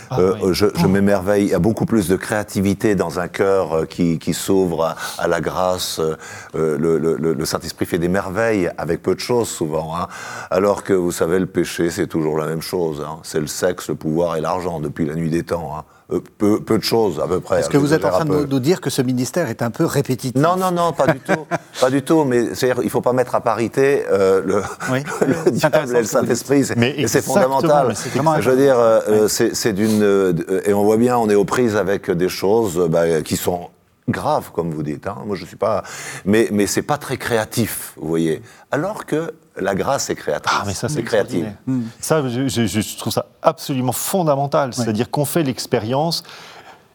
[0.10, 0.50] Ah Euh, oui.
[0.54, 1.44] je, je m'émerveille.
[1.46, 4.96] Il y a beaucoup plus de créativité dans un cœur euh, qui, qui s'ouvre à,
[5.18, 6.00] à la grâce.
[6.00, 6.16] Euh,
[6.78, 9.96] le le- le- le Saint-Esprit fait des merveilles avec peu de choses souvent.
[9.96, 10.08] hein.
[10.52, 13.04] Alors que vous savez, le péché, c'est toujours la même chose.
[13.06, 13.20] hein.
[13.24, 15.74] C'est le sexe, le pouvoir et l'argent depuis la nuit des temps.
[15.78, 15.84] hein.
[16.12, 17.60] Euh, peu, peu de choses à peu près.
[17.60, 19.86] Est-ce que vous êtes en train de nous, dire que ce ministère est un peu
[19.86, 21.46] répétitif Non, non, non, pas du tout.
[21.80, 25.04] Pas du tout, mais c'est-à-dire, il faut pas mettre à parité euh, le, Oui.
[25.46, 26.10] le diable et le ce.
[26.12, 26.66] Saint-Esprit.
[26.66, 27.94] c'est- fondamental.
[28.42, 30.02] Je veux dire, euh, c'est d'une.
[30.04, 30.34] euh,
[30.66, 33.70] et on voit bien, on est aux prises avec des choses bah, qui sont
[34.10, 35.06] graves, comme vous dites.
[35.08, 35.18] hein.
[35.26, 35.84] Moi, je suis pas.
[36.26, 38.42] Mais, mais c'est pas très créatif, vous voyez.
[38.72, 40.58] Alors que la grâce est créatrice.
[40.62, 41.46] Ah, mais ça, c'est c'est créatif.
[42.00, 44.74] Ça, je, je- je trouve ça absolument fondamental.
[44.74, 46.24] C'est-à-dire qu'on fait l'expérience.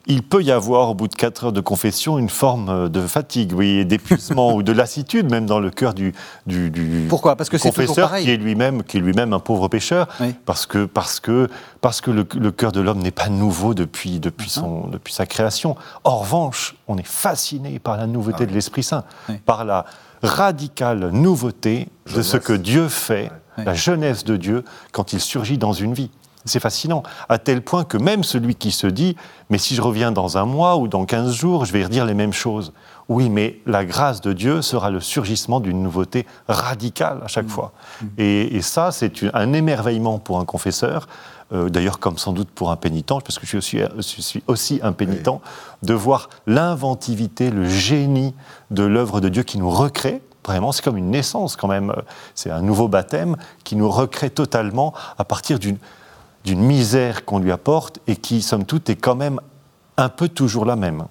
[0.07, 3.01] Il peut y avoir, au bout de 4 heures de confession, une forme euh, de
[3.07, 6.13] fatigue, voyez, d'épuisement ou de lassitude, même dans le cœur du,
[6.47, 7.37] du, du- Pourquoi?
[7.37, 10.35] Parce que confesseur qui est lui-même qui est lui-même un pauvre pécheur, Oui.
[10.45, 11.49] parce que parce que
[11.81, 14.61] parce que le, le cœur de l'homme n'est pas nouveau depuis depuis Ah.
[14.61, 15.75] son depuis sa création.
[16.05, 19.37] En revanche, on est fasciné par la nouveauté de l'Esprit Saint, Ah Oui.
[19.47, 19.87] par la
[20.25, 25.73] radicale nouveauté de ce que Dieu fait, la jeunesse de Dieu quand il surgit dans
[25.73, 26.11] une vie.
[26.47, 29.17] C'est fascinant, à tel point que même celui qui se dit,
[29.49, 32.13] mais si je reviens dans un mois ou dans 15 jours, je vais redire les
[32.13, 32.75] mêmes choses.
[33.09, 37.73] Oui, mais la grâce de Dieu sera le surgissement d'une nouveauté radicale à chaque fois.
[38.19, 41.07] Et, et ça, c'est un émerveillement pour un confesseur,
[41.55, 44.81] euh, d'ailleurs comme sans doute pour un pénitent, parce que je suis, je suis aussi
[44.83, 45.41] un pénitent,
[45.83, 48.35] de voir l'inventivité, le génie
[48.71, 50.21] de l'œuvre de Dieu qui nous recrée.
[50.45, 51.95] Vraiment, c'est comme une naissance quand même.
[52.35, 55.79] C'est un nouveau baptême qui nous recrée totalement à partir d'une
[56.45, 59.41] d'une misère qu'on lui apporte et qui, somme toute, est quand même
[59.97, 61.05] un peu toujours la même.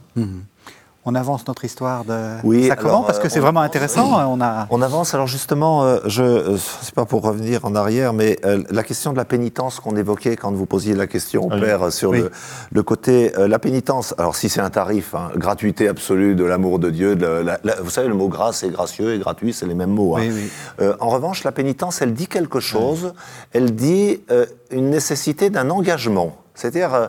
[1.05, 3.71] On avance notre histoire de Oui, sacrement alors, parce que euh, c'est vraiment avance.
[3.75, 4.31] intéressant.
[4.31, 5.13] On a On avance.
[5.13, 8.39] Alors justement, euh, je, euh, c'est pas pour revenir en arrière, mais
[8.69, 11.59] la question de la pénitence qu'on évoquait quand vous posiez la question, Oui.
[11.59, 12.19] père, sur Oui.
[12.19, 12.31] le,
[12.71, 14.15] le côté la pénitence.
[14.17, 17.15] Alors si c'est un tarif, hein, gratuité absolue de l'amour de Dieu.
[17.17, 19.89] de la- la- vous savez, le mot grâce et gracieux et gratuit, c'est les mêmes
[19.91, 20.15] mots.
[20.15, 20.21] hein.
[20.21, 20.49] Oui, oui.
[20.81, 23.13] Euh, en revanche, la pénitence, elle dit quelque chose.
[23.51, 26.37] Elle dit euh, une nécessité d'un engagement.
[26.55, 27.07] C'est-à-dire, euh,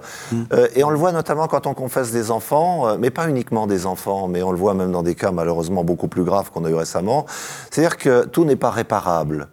[0.52, 3.66] euh, et on le voit notamment quand on confesse des enfants, euh, mais pas uniquement
[3.66, 6.64] des enfants, mais on le voit même dans des cas malheureusement beaucoup plus graves qu'on
[6.64, 7.26] a eu récemment.
[7.70, 9.48] C'est-à-dire que tout n'est pas réparable,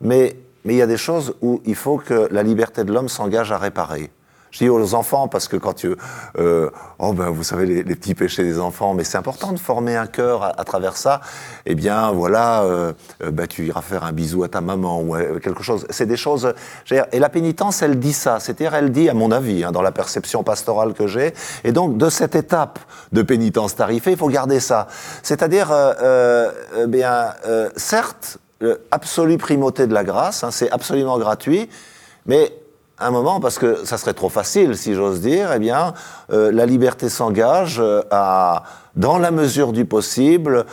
[0.00, 3.08] mais mais il y a des choses où il faut que la liberté de l'homme
[3.08, 4.10] s'engage à réparer.
[4.56, 5.94] Je dis aux enfants parce que quand tu,
[6.38, 9.96] euh, oh ben vous savez les, petits péchés des enfants, mais c'est important de former
[9.96, 11.20] un cœur à, travers ça.
[11.66, 15.14] Eh bien voilà, euh, euh, ben, tu iras faire un bisou à ta maman ou
[15.40, 15.86] quelque chose.
[15.90, 16.54] C'est des choses.
[16.90, 18.40] Et la pénitence, elle dit ça.
[18.40, 21.98] C'est-à-dire, elle dit, à mon avis, hein, dans la perception pastorale que j'ai, et donc
[21.98, 22.78] de cette étape
[23.12, 24.86] de pénitence tarifée, il faut garder ça.
[25.22, 26.50] C'est-à-dire, euh, euh,
[26.84, 31.68] eh bien, euh, certes, l'absolue primauté de la grâce, hein, c'est absolument gratuit,
[32.24, 32.52] mais
[32.98, 35.92] un moment, parce que ça serait trop facile, si j'ose dire, eh bien,
[36.32, 38.62] euh, la liberté s'engage euh, à,
[38.94, 40.64] dans la mesure du possible,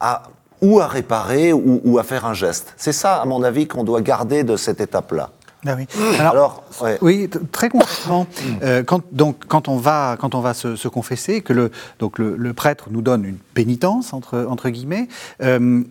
[0.00, 0.22] à
[0.62, 2.72] ou à réparer ou, ou à faire un geste.
[2.78, 5.28] C'est ça, à mon avis, qu'on doit garder de cette étape-là.
[5.66, 5.86] Ah oui.
[6.18, 6.96] Alors, ouais.
[7.02, 8.26] oui, très concrètement,
[8.62, 12.18] euh, quand, donc, quand on va, quand on va se, se confesser, que le, donc
[12.18, 15.08] le, le prêtre nous donne une pénitence, entre, entre guillemets,
[15.42, 15.82] euh,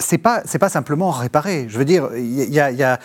[0.00, 1.66] c'est pas, c'est pas simplement réparer.
[1.68, 2.98] Je veux dire, il y a, il y a-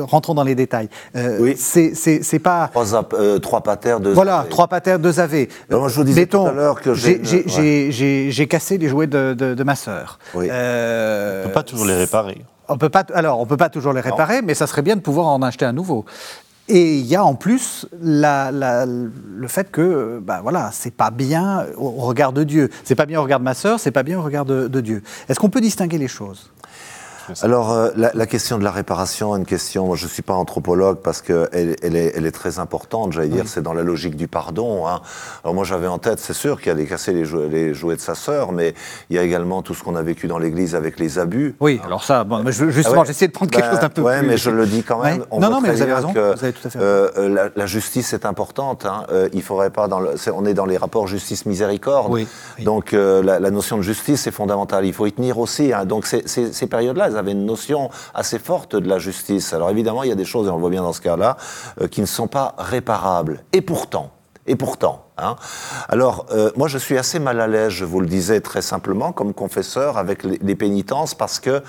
[0.00, 0.88] rentrons dans les détails.
[1.16, 1.54] Euh, Oui.
[1.56, 2.68] C'est, pas.
[2.72, 4.48] Trois, euh, trois patères, deux Voilà, avés.
[4.48, 5.46] trois patères, deux AV.
[5.70, 7.20] Moi, je vous disais tout à l'heure que j'ai
[8.30, 10.18] j'ai, cassé les jouets de, de- de ma sœur.
[10.34, 10.48] Oui.
[10.50, 12.42] Euh, On ne peut pas toujours les réparer.
[12.68, 15.00] On peut pas, alors, on peut pas toujours les réparer, mais ça serait bien de
[15.02, 16.04] pouvoir en acheter un nouveau.
[16.66, 21.10] Et il y a en plus la- la- le fait que, ben voilà, c'est pas
[21.10, 22.70] bien au au regard de Dieu.
[22.84, 24.80] C'est pas bien au regard de ma sœur, c'est pas bien au regard de, de
[24.80, 25.02] Dieu.
[25.28, 26.50] Est-ce qu'on peut distinguer les choses?
[27.42, 31.22] Alors, euh, la, question de la réparation une question, je ne suis pas anthropologue parce
[31.22, 34.86] qu'elle elle est, elle est, très importante, j'allais dire, c'est dans la logique du pardon.
[34.86, 35.00] Hein.
[35.42, 37.74] Alors moi j'avais en tête, c'est sûr qu'il y a des cassés les, jouets, les
[37.74, 38.74] jouets de sa sœur, mais
[39.10, 41.54] il y a également tout ce qu'on a vécu dans l'Église avec les abus.
[41.60, 44.18] Oui, alors ça, bon, justement, ah j'essaie de prendre quelque ben, chose d'un peu ouais,
[44.18, 44.28] plus...
[44.28, 45.24] mais je le dis quand même.
[45.32, 48.12] non, non, mais vous avez raison, vous avez tout à fait euh, euh, la, justice
[48.12, 48.86] est importante.
[48.86, 49.06] Hein.
[49.32, 52.26] il faudrait pas, dans le, on est dans les rapports justice-miséricorde, oui,
[52.60, 54.84] donc la, notion de justice est fondamentale.
[54.84, 55.72] Il faut y tenir aussi.
[55.72, 55.84] Hein.
[55.84, 59.52] Donc ces périodes-là, elles avaient une notion assez forte de la justice.
[59.52, 61.36] Alors évidemment, il y a des choses, et on le voit bien dans ce cas-là,
[61.80, 63.42] euh, qui ne sont pas réparables.
[63.52, 64.10] Et pourtant,
[64.46, 65.36] et pourtant, hein,
[65.88, 69.12] alors euh, moi je suis assez mal à l'aise, je vous le disais très simplement,
[69.12, 71.62] comme confesseur avec les, pénitences, parce que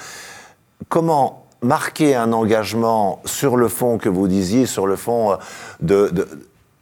[0.89, 5.37] comment marquer un engagement sur le fond que vous disiez, sur le fond euh,
[5.79, 6.27] de,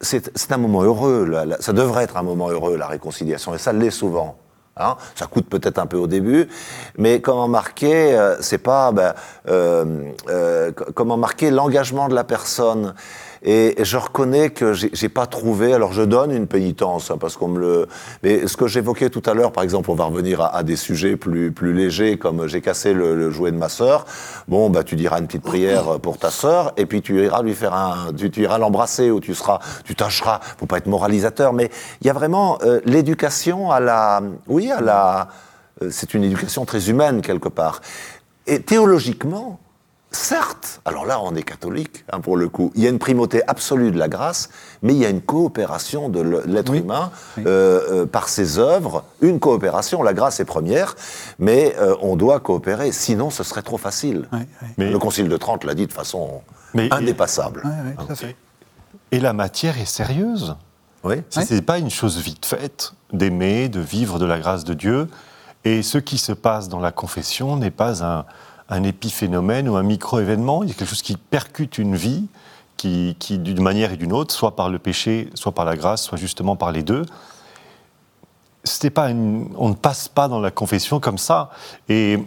[0.00, 3.90] c'est un moment heureux, ça devrait être un moment heureux, la réconciliation, et ça l'est
[3.90, 4.36] souvent.
[4.76, 4.96] Hein.
[5.14, 6.48] ça coûte peut-être un peu au début,
[6.98, 9.14] mais comment marquer, euh, c'est pas ben,
[9.48, 12.94] euh, euh, comment marquer l'engagement de la personne?
[13.46, 15.74] Et je reconnais que j'ai pas trouvé.
[15.74, 17.86] Alors je donne une pénitence hein, parce qu'on me le.
[18.22, 21.16] Mais ce que j'évoquais tout à l'heure, par exemple, on va revenir à, des sujets
[21.16, 24.06] plus plus légers, comme j'ai cassé le, jouet de ma sœur.
[24.48, 27.54] Bon, bah tu diras une petite prière pour ta sœur, et puis tu iras lui
[27.54, 30.40] faire un, tu, iras l'embrasser ou tu seras, tu tâcheras.
[30.58, 34.80] Faut pas être moralisateur, mais il y a vraiment euh, l'éducation à la, oui, à
[34.80, 35.28] la.
[35.82, 37.82] Euh, c'est une éducation très humaine quelque part.
[38.46, 39.58] Et théologiquement,
[40.14, 43.42] Certes, alors là on est catholique hein, pour le coup, il y a une primauté
[43.48, 44.48] absolue de la grâce,
[44.80, 47.42] mais il y a une coopération de l'être humain euh,
[47.90, 50.94] euh, par ses œuvres, une coopération, la grâce est première,
[51.40, 54.28] mais euh, on doit coopérer, sinon ce serait trop facile.
[54.78, 56.42] le Concile de Trente l'a dit de façon
[56.76, 57.64] indépassable.
[59.10, 60.54] Et la matière est sérieuse.
[61.02, 61.16] Oui.
[61.28, 65.08] Ce n'est pas une chose vite faite d'aimer, de vivre de la grâce de Dieu,
[65.64, 68.26] et ce qui se passe dans la confession n'est pas un
[68.68, 72.26] un épiphénomène ou un micro-événement, il y a quelque chose qui percute une vie,
[72.76, 76.18] qui, d'une manière et d'une autre, soit par le péché, soit par la grâce, soit
[76.18, 77.04] justement par les deux.
[78.94, 81.50] Pas on ne passe pas dans la confession comme ça.
[81.88, 82.18] Et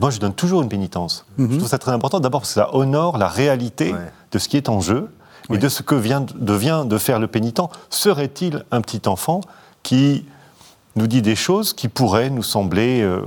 [0.00, 1.26] moi, je donne toujours une pénitence.
[1.38, 1.52] Mhm.
[1.52, 3.94] Je trouve ça très important, d'abord parce que ça honore la réalité
[4.32, 5.10] de ce qui est en jeu
[5.50, 7.60] et de ce que vient, devient de faire le pénitent.
[7.88, 9.40] Serait-il un petit enfant
[9.82, 10.26] qui
[10.96, 13.22] nous dit des choses qui pourraient nous sembler euh,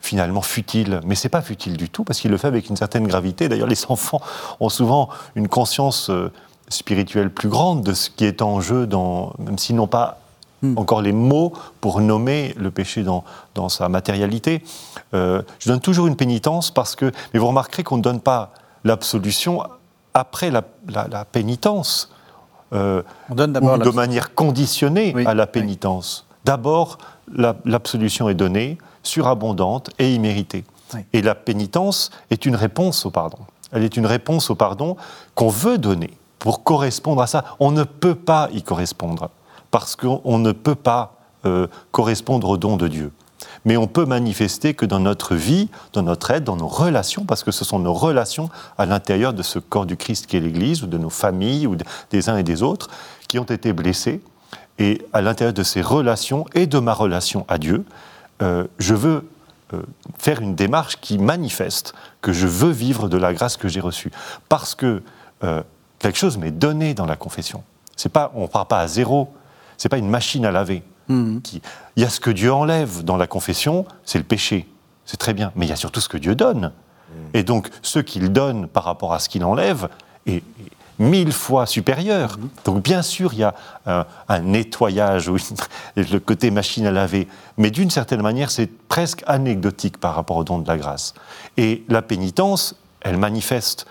[0.00, 1.00] finalement futile.
[1.04, 3.48] Mais c'est pas futile du tout, parce qu'il le fait avec une certaine gravité.
[3.48, 4.20] D'ailleurs, les enfants
[4.60, 6.30] ont souvent une conscience euh,
[6.68, 10.18] spirituelle plus grande de ce qui est en jeu, dans, même s'ils n'ont pas
[10.62, 10.78] hmm.
[10.78, 14.62] encore les mots pour nommer le péché dans, dans sa matérialité.
[15.14, 18.52] Euh, je donne toujours une pénitence parce que, mais vous remarquerez qu'on ne donne pas
[18.84, 19.62] l'absolution
[20.14, 20.62] après la,
[21.24, 22.12] pénitence.
[22.72, 26.26] Euh, On donne d'abord de manière conditionnée à la pénitence.
[26.44, 26.98] D'abord,
[27.64, 30.64] l'absolution est donnée, surabondante et imméritée.
[31.12, 33.38] Et la pénitence est une réponse au pardon.
[33.72, 34.96] Elle est une réponse au pardon
[35.34, 37.44] qu'on veut donner pour correspondre à ça.
[37.60, 39.30] On ne peut pas y correspondre
[39.70, 43.12] parce qu'on ne peut pas euh, correspondre au don de Dieu.
[43.64, 47.44] Mais on peut manifester que dans notre vie, dans notre aide, dans nos relations, parce
[47.44, 50.82] que ce sont nos relations à l'intérieur de ce corps du Christ qui est l'Église,
[50.82, 51.76] ou de nos familles, ou
[52.10, 52.88] des uns et des autres,
[53.28, 54.20] qui ont été blessés.
[54.78, 57.84] Et à l'intérieur de ces relations et de ma relation à Dieu,
[58.42, 59.28] euh, je veux
[59.74, 59.82] euh,
[60.16, 64.10] faire une démarche qui manifeste que je veux vivre de la grâce que j'ai reçue.
[64.48, 65.02] Parce que
[65.44, 65.62] euh,
[65.98, 67.62] quelque chose m'est donné dans la confession.
[67.96, 69.32] C'est pas, on ne part pas à zéro,
[69.76, 70.82] c'est pas une machine à laver.
[71.08, 71.38] Mmh.
[71.96, 74.66] Il y a ce que Dieu enlève dans la confession, c'est le péché.
[75.04, 75.52] C'est très bien.
[75.54, 76.66] Mais il y a surtout ce que Dieu donne.
[76.70, 77.14] Mmh.
[77.34, 79.88] Et donc, ce qu'il donne par rapport à ce qu'il enlève
[80.26, 80.42] est,
[80.98, 82.38] mille fois supérieur.
[82.38, 82.48] Mhm.
[82.64, 83.54] Donc bien sûr, il y a
[83.86, 85.36] un, nettoyage, ou
[85.96, 90.44] le côté machine à laver, mais d'une certaine manière, c'est presque anecdotique par rapport au
[90.44, 91.14] don de la grâce.
[91.56, 93.86] Et la pénitence, elle manifeste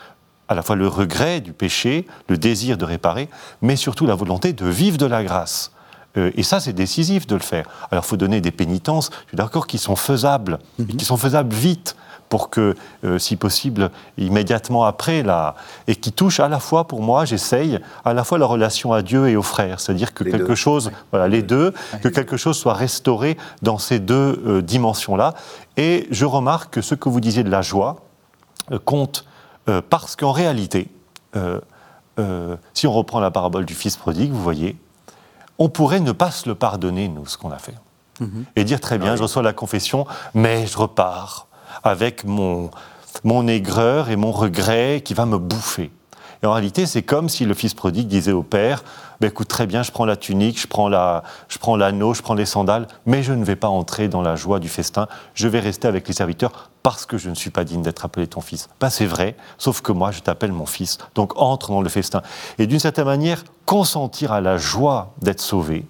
[0.50, 3.30] à la fois le regret du péché, le désir de réparer,
[3.62, 5.72] mais surtout la volonté de vivre de la grâce.
[6.16, 7.68] Euh, et ça, c'est décisif de le faire.
[7.92, 10.96] Alors, il faut donner des pénitences, je suis d'accord, qui sont faisables, et mhm.
[10.96, 11.96] qui sont faisables vite
[12.30, 15.56] pour que, euh, si possible, immédiatement après, la...
[15.88, 19.02] et qui touche à la fois, pour moi, j'essaye, à la fois la relation à
[19.02, 22.74] Dieu et aux frères, c'est-à-dire que quelque chose, voilà, les deux, que quelque chose soit
[22.74, 25.34] restauré dans ces deux euh, dimensions-là.
[25.78, 27.98] Et je remarque que ce que vous disiez de la joie
[28.72, 29.26] euh, compte
[29.90, 30.88] parce qu'en réalité,
[32.74, 34.78] si on reprend la parabole du fils prodigue, vous voyez,
[35.60, 37.76] on pourrait ne pas se le pardonner, nous, ce qu'on a fait.
[38.22, 38.46] Mhm.
[38.56, 41.48] Et dire très bien, ah je reçois la confession, mais je repars
[41.84, 42.72] avec mon,
[43.24, 45.92] mon aigreur et mon regret qui va me bouffer.
[46.44, 48.84] Et en réalité, c'est comme si le fils prodigue disait au père
[49.20, 52.36] ben, écoute, très bien, je prends la tunique, je prends la, je l'anneau, je prends
[52.36, 55.08] les sandales, mais je ne vais pas entrer dans la joie du festin.
[55.34, 58.28] Je vais rester avec les serviteurs parce que je ne suis pas digne d'être appelé
[58.28, 58.70] ton fils.
[58.80, 61.00] Ben, c'est vrai, sauf que moi, je t'appelle mon fils.
[61.16, 62.22] Donc entre dans le festin.
[62.60, 65.88] Et d'une certaine manière, consentir à la joie d'être sauvé,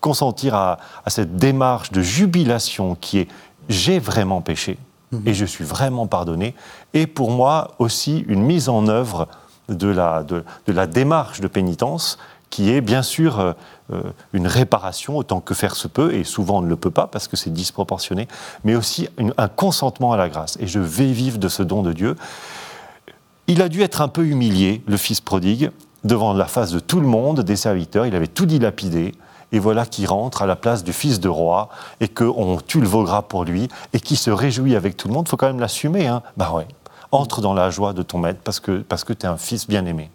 [0.00, 3.28] consentir à, cette démarche de jubilation qui est
[3.68, 4.78] j'ai vraiment péché
[5.24, 6.54] et je suis vraiment pardonné,
[6.94, 9.28] et pour moi aussi une mise en œuvre
[9.68, 12.18] de la, de la démarche de pénitence
[12.50, 13.52] qui est bien sûr euh,
[13.92, 17.06] euh, une réparation autant que faire se peut, et souvent on ne le peut pas
[17.06, 18.28] parce que c'est disproportionné,
[18.64, 20.56] mais aussi un consentement à la grâce.
[20.60, 22.16] Et je vais vivre de ce don de Dieu.
[23.46, 25.70] Il a dû être un peu humilié, le fils prodigue,
[26.04, 29.12] devant la face de tout le monde, des serviteurs, il avait tout dilapidé,
[29.52, 31.68] et voilà qu'il rentre à la place du fils de roi,
[32.00, 35.14] et qu'on tue le veau gras pour lui, et qui se réjouit avec tout le
[35.14, 36.06] monde, il faut quand même l'assumer.
[36.06, 36.22] Hein.
[36.36, 36.66] Bah ouais,
[37.12, 39.66] entre dans la joie de ton maître parce que, parce que tu es un fils
[39.66, 40.10] bien-aimé.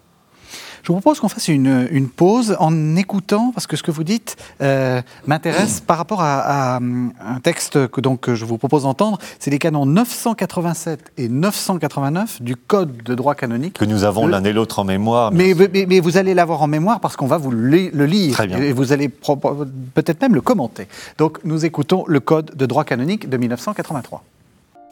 [0.82, 4.36] Je vous propose qu'on fasse une, pause en écoutant, parce que ce que vous dites
[4.60, 9.18] euh, m'intéresse par rapport à, un texte que donc, je vous propose d'entendre.
[9.38, 13.74] C'est les canons 987 et 989 du Code de droit canonique.
[13.78, 15.30] Que nous avons l'un et l'autre en mémoire.
[15.32, 18.40] Mais, mais, vous allez l'avoir en mémoire parce qu'on va vous le, lire.
[18.40, 20.88] Et vous allez peut-être même le commenter.
[21.18, 24.24] Donc nous écoutons le Code de droit canonique de 1983.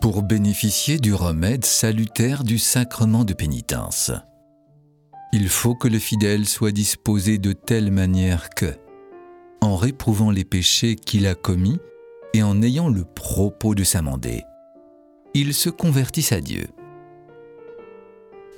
[0.00, 4.12] Pour bénéficier du remède salutaire du sacrement de pénitence
[5.32, 8.74] il faut que le fidèle soit disposé de telle manière que,
[9.60, 11.78] en réprouvant les péchés qu'il a commis
[12.34, 14.42] et en ayant le propos de s'amender,
[15.34, 16.66] il se convertisse à Dieu.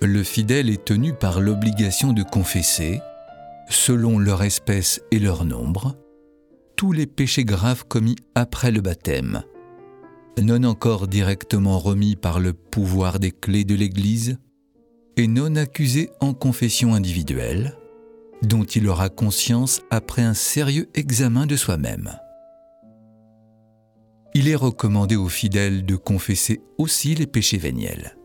[0.00, 3.00] Le fidèle est tenu par l'obligation de confesser,
[3.68, 5.96] selon leur espèce et leur nombre,
[6.76, 9.42] tous les péchés graves commis après le baptême,
[10.40, 14.38] non encore directement remis par le pouvoir des clés de l'Église,
[15.16, 17.76] et non accusé en confession individuelle,
[18.42, 22.18] dont il aura conscience après un sérieux examen de soi-même.
[24.34, 28.16] Il est recommandé aux fidèles de confesser aussi les péchés véniels.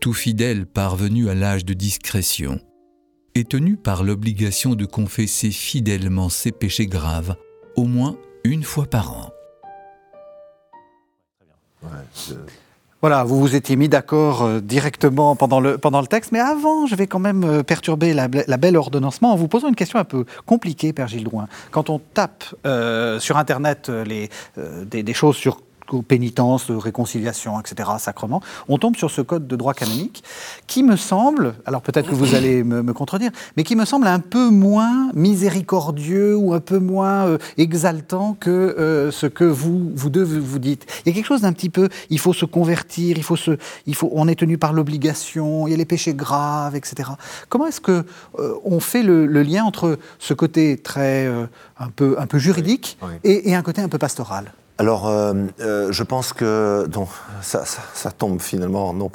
[0.00, 2.60] Tout fidèle parvenu à l'âge de discrétion
[3.34, 7.36] est tenu par l'obligation de confesser fidèlement ses péchés graves
[7.76, 9.30] au moins une fois par an.
[13.02, 17.06] Voilà, vous vous étiez mis d'accord euh, directement pendant le, texte, mais avant, je vais
[17.06, 20.92] quand même euh, perturber la, belle ordonnancement en vous posant une question un peu compliquée,
[20.92, 21.46] Père Gilles Drouin.
[21.70, 25.60] Quand on tape euh, sur Internet des, choses sur
[25.98, 30.22] pénitence, réconciliation, etc., sacrement, on tombe sur ce code de droit canonique
[30.66, 34.20] qui me semble, alors peut-être que vous allez me, contredire, mais qui me semble un
[34.20, 40.10] peu moins miséricordieux ou un peu moins euh, exaltant que euh, ce que vous, vous
[40.10, 40.86] deux vous dites.
[41.04, 43.58] Il y a quelque chose d'un petit peu, il faut se convertir, il faut se,
[43.86, 47.10] il faut, on est tenu par l'obligation, il y a les péchés graves, etc.
[47.48, 48.04] Comment est-ce que
[48.38, 51.26] euh, on fait le, lien entre ce côté très
[51.80, 55.92] un peu un peu juridique Et, et un côté un peu pastoral alors, euh, euh,
[55.92, 56.86] je pense que
[57.42, 59.10] ça, tombe finalement non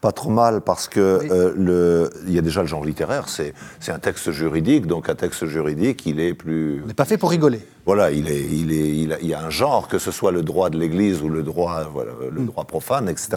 [0.00, 3.52] pas trop mal parce que euh, le, il y a déjà le genre littéraire, c'est
[3.88, 6.80] un texte juridique, donc un texte juridique, il est plus.
[6.82, 7.60] On n'est pas fait pour rigoler.
[7.84, 10.70] Voilà, il, est, il, est, il, y a un genre, que ce soit le droit
[10.70, 12.46] de l'Église ou le droit, voilà, le mm.
[12.46, 13.28] droit profane, etc.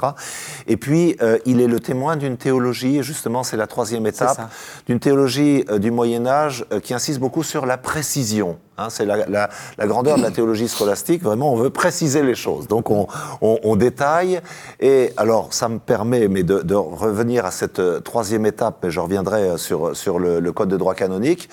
[0.67, 4.49] Et puis, il est le témoin d'une théologie, justement, c'est la troisième étape,
[4.87, 8.57] d'une théologie du Moyen Âge qui insiste beaucoup sur la précision.
[8.77, 9.49] Hein, c'est la,
[9.85, 11.21] grandeur de la théologie scolastique.
[11.21, 12.67] Vraiment, on veut préciser les choses.
[12.67, 14.41] Donc, on, détaille.
[14.79, 18.99] Et alors, ça me permet mais de, revenir à cette euh, troisième étape, mais je
[18.99, 21.49] reviendrai euh, sur, sur le, code de droit canonique,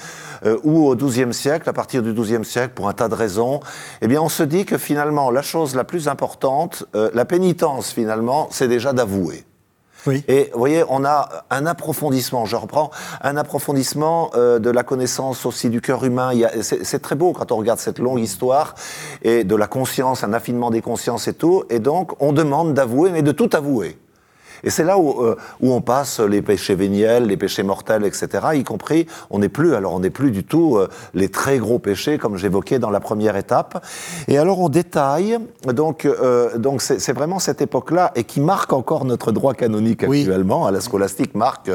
[0.47, 3.61] euh, où au XIIe siècle, à partir du XIIe siècle, pour un tas de raisons,
[4.01, 8.49] eh bien, on se dit que finalement, la chose la plus importante, la pénitence, finalement,
[8.51, 9.45] c'est déjà d'avouer.
[10.29, 12.91] Et vous voyez, on a un approfondissement, je reprends,
[13.23, 16.31] un approfondissement euh, de la connaissance aussi du cœur humain.
[16.63, 18.75] C'est très beau quand on regarde cette longue histoire
[19.23, 21.65] et de la conscience, un affinement des consciences et tout.
[21.71, 23.99] Et donc, on demande d'avouer, mais de tout avouer.
[24.65, 28.29] Et c'est là où, euh, où, on passe les péchés véniels, les péchés mortels, etc.
[28.55, 31.79] Y compris, on n'est plus, alors on n'est plus du tout euh, les très gros
[31.79, 33.85] péchés comme j'évoquais dans la première étape.
[34.29, 39.05] Et alors on détaille, donc euh, donc c'est vraiment cette époque-là et qui marque encore
[39.05, 41.71] notre droit canonique actuellement, à la scolastique marque.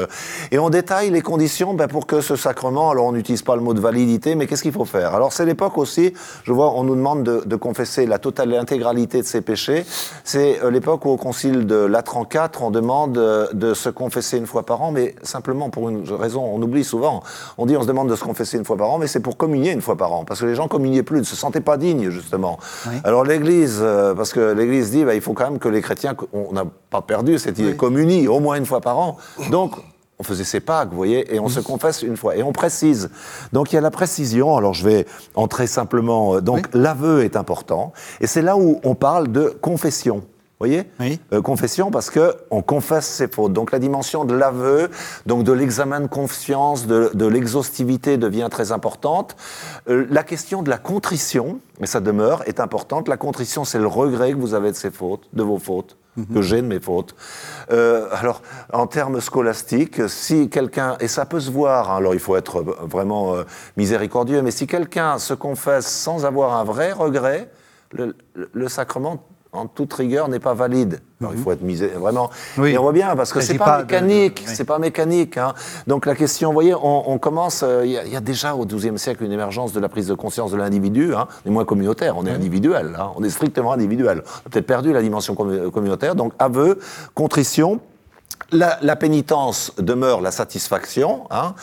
[0.50, 3.62] et on détaille les conditions ben, pour que ce sacrement, alors on n'utilise pas le
[3.62, 5.14] mot de validité, mais qu'est-ce qu'il faut faire?
[5.14, 6.12] Alors c'est l'époque aussi,
[6.44, 9.84] je vois, on nous demande de, de confesser la totale, l'intégralité de ses péchés.
[10.24, 14.46] C'est l'époque où au concile de Latran IV, on demande euh, de se confesser une
[14.46, 17.22] fois par an, mais simplement pour une raison, on oublie souvent.
[17.58, 19.36] On dit on se demande de se confesser une fois par an, mais c'est pour
[19.36, 21.76] communier une fois par an, parce que les gens communiaient plus, ne se sentaient pas
[21.76, 22.58] dignes justement.
[23.04, 26.14] Alors l'Église, euh, parce que l'Église dit, bah, il faut quand même que les chrétiens,
[26.32, 29.16] on n'a pas perdu cette idée, communient au moins une fois par an.
[29.50, 29.72] Donc
[30.18, 33.10] on faisait ses Pâques, vous voyez, et on se confesse une fois, et on précise.
[33.52, 37.36] Donc il y a la précision, alors je vais entrer simplement, euh, donc l'aveu est
[37.36, 40.22] important, et c'est là où on parle de confession.
[40.58, 41.20] Vous voyez Oui.
[41.34, 43.52] Euh, Confession parce que on confesse ses fautes.
[43.52, 44.88] Donc la dimension de l'aveu,
[45.26, 49.36] donc de l'examen de conscience, de, de l'exhaustivité devient très importante.
[49.90, 53.06] Euh, la question de la contrition, mais ça demeure, est importante.
[53.08, 55.98] La contrition, c'est le regret que vous avez de ses fautes, de vos fautes
[56.32, 57.14] que j'ai de mes fautes.
[57.70, 58.40] Euh, alors,
[58.72, 62.62] en termes scolastiques, si quelqu'un, et ça peut se voir, hein, alors il faut être
[62.62, 63.42] vraiment euh,
[63.76, 67.50] miséricordieux, mais si quelqu'un se confesse sans avoir un vrai regret,
[67.92, 69.24] le, le- le sacrement,
[69.56, 71.00] en toute rigueur, n'est pas valide.
[71.20, 72.28] Alors, il faut être misé vraiment.
[72.58, 72.72] Oui.
[72.72, 74.52] Et on voit bien, parce que c'est pas, pas de- mécanique, oui.
[74.54, 75.38] c'est pas mécanique.
[75.38, 75.54] hein.
[75.86, 78.20] Donc la question, vous voyez, on, on commence, euh, il y, a- il y a
[78.20, 81.14] déjà au XIIe siècle une émergence de la prise de conscience de l'individu.
[81.14, 81.26] Hein.
[81.44, 82.96] On est moins communautaire, on est individuel.
[82.98, 83.12] hein.
[83.16, 84.22] On est strictement individuel.
[84.26, 86.14] On a peut-être perdu la dimension commu- communautaire.
[86.14, 86.78] Donc aveu,
[87.14, 87.80] contrition.
[88.52, 91.54] La, la pénitence demeure la satisfaction, hein,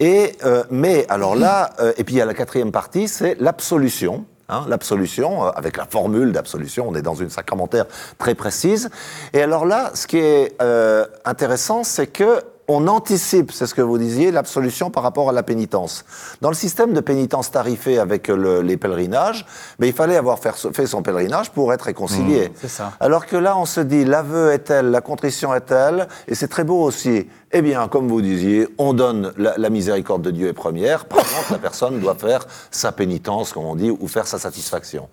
[0.00, 3.36] et euh, mais alors là, euh, et puis il y a la quatrième partie, c'est
[3.40, 4.24] l'absolution.
[4.48, 7.86] Hein, l'absolution, euh, avec la formule d'absolution, on est dans une sacramentaire
[8.18, 8.90] très précise.
[9.32, 13.82] Et alors là, ce qui est euh, intéressant, c'est que on anticipe, c'est ce que
[13.82, 16.04] vous disiez, l'absolution par rapport à la pénitence.
[16.40, 19.46] Dans le système de pénitence tarifée avec le- les pèlerinages,
[19.78, 22.52] mais il fallait avoir faire- fait son pèlerinage pour être réconcilié.
[22.60, 22.92] c'est ça.
[23.00, 26.48] Alors que là, on se dit, l'aveu est tel, la contrition est telle, et c'est
[26.48, 27.28] très beau aussi.
[27.52, 31.04] Eh bien, comme vous disiez, on donne la, la miséricorde de Dieu est première.
[31.06, 35.08] Par contre, la personne doit faire sa pénitence, comme on dit, ou faire sa satisfaction.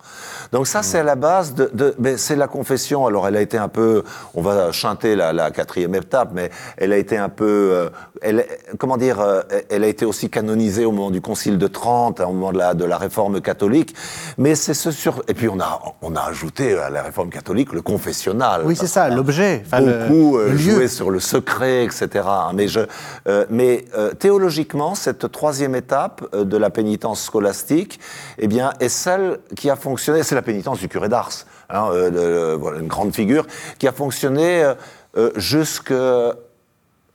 [0.52, 1.70] Donc ça, c'est à la base de,
[2.16, 3.06] c'est la confession.
[3.06, 4.02] Alors, elle a été un peu,
[4.34, 7.90] on va chanter la, la quatrième étape, mais elle a été un peu, euh,
[8.22, 8.46] elle,
[8.78, 12.32] comment dire, euh, elle a été aussi canonisée au moment du Concile de Trente, au
[12.32, 13.94] moment de la, de la réforme catholique.
[14.38, 17.72] Mais c'est ce sur, et puis on a, on a ajouté à la réforme catholique
[17.72, 18.62] le confessionnal.
[18.64, 19.62] Oui, c'est ça, l'objet.
[19.66, 20.58] enfin, Beaucoup euh, le lieu.
[20.58, 22.24] joué sur le secret, etc.
[22.26, 22.50] hein.
[22.54, 22.80] Mais, je,
[23.28, 28.00] euh, mais euh, théologiquement, cette troisième étape de la pénitence scolastique,
[28.38, 30.22] eh bien, est celle qui a fonctionné.
[30.22, 31.30] C'est la pénitence du curé d'Ars,
[31.70, 33.46] hein, euh, voilà, une grande figure
[33.78, 34.72] qui a fonctionné
[35.16, 35.92] euh, jusque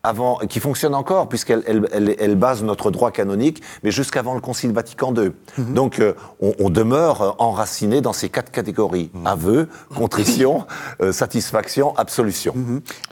[0.03, 4.39] avant, qui fonctionne encore, puisqu'elle elle, elle- elle base notre droit canonique, mais jusqu'avant le
[4.39, 5.31] Concile Vatican II.
[5.57, 10.65] Donc, euh, on, on demeure euh, enraciné dans ces quatre catégories aveu, contrition,
[11.01, 12.55] euh, satisfaction, absolution.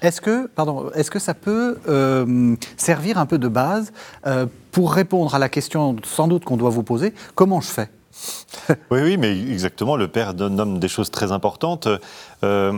[0.02, 3.92] Est-ce que, pardon, est-ce que ça peut euh, servir un peu de base
[4.26, 7.90] euh, pour répondre à la question sans doute qu'on doit vous poser comment je fais?
[8.92, 11.88] Oui, oui, mais exactement, le Père donne- nomme des choses très importantes.
[12.44, 12.74] euh,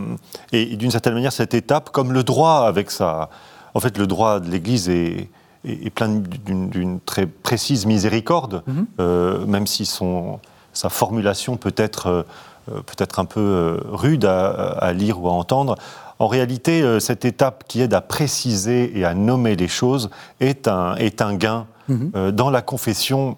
[0.52, 3.30] et d'une certaine manière, cette étape, comme le droit avec sa...
[3.74, 5.28] En fait, le droit de l'Église est,
[5.64, 8.62] est- est plein d'une très précise miséricorde,
[8.98, 10.40] euh, même si son,
[10.72, 12.22] sa formulation peut être, euh,
[12.70, 15.76] euh, peut être un peu rude à, à lire ou à entendre.
[16.18, 20.10] En réalité, cette étape qui aide à préciser et à nommer les choses
[20.40, 21.66] est un, est un gain.
[22.14, 23.36] Euh, dans la confession,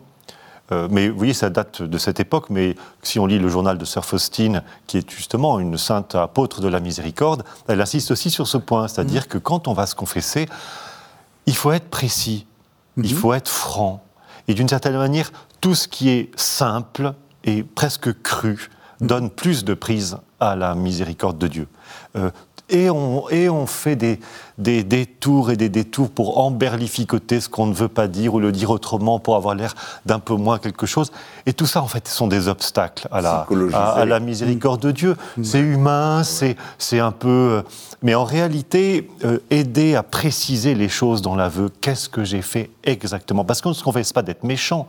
[0.72, 3.76] euh, mais vous voyez, ça date de cette époque, mais si on lit le journal
[3.76, 8.30] de Sœur Faustine, qui est justement une sainte apôtre de la miséricorde, elle insiste aussi
[8.30, 10.48] sur ce point, c'est-à-dire que quand on va se confesser,
[11.46, 12.46] il faut être précis,
[12.96, 14.02] il faut être franc.
[14.48, 17.12] Et d'une certaine manière, tout ce qui est simple
[17.44, 18.70] et presque cru
[19.00, 21.68] donne plus de prise à la miséricorde de Dieu.
[22.16, 22.30] Euh,
[22.72, 24.18] et, on, et on fait des,
[24.58, 28.50] des détours et des détours pour emberlificoter ce qu'on ne veut pas dire ou le
[28.52, 29.74] dire autrement pour avoir l'air
[30.06, 31.12] d'un peu moins quelque chose.
[31.46, 33.76] Et tout ça, en fait, sont des obstacles à la, Psychologisé.
[33.76, 35.16] à, à la miséricorde de Dieu.
[35.42, 37.28] C'est humain, c'est c'est un peu.
[37.28, 37.62] euh,
[38.02, 42.70] Mais en réalité, euh, aider à préciser les choses dans l'aveu, qu'est-ce que j'ai fait
[42.84, 43.44] exactement?
[43.44, 44.86] Parce qu'on ne se confesse pas d'être méchant,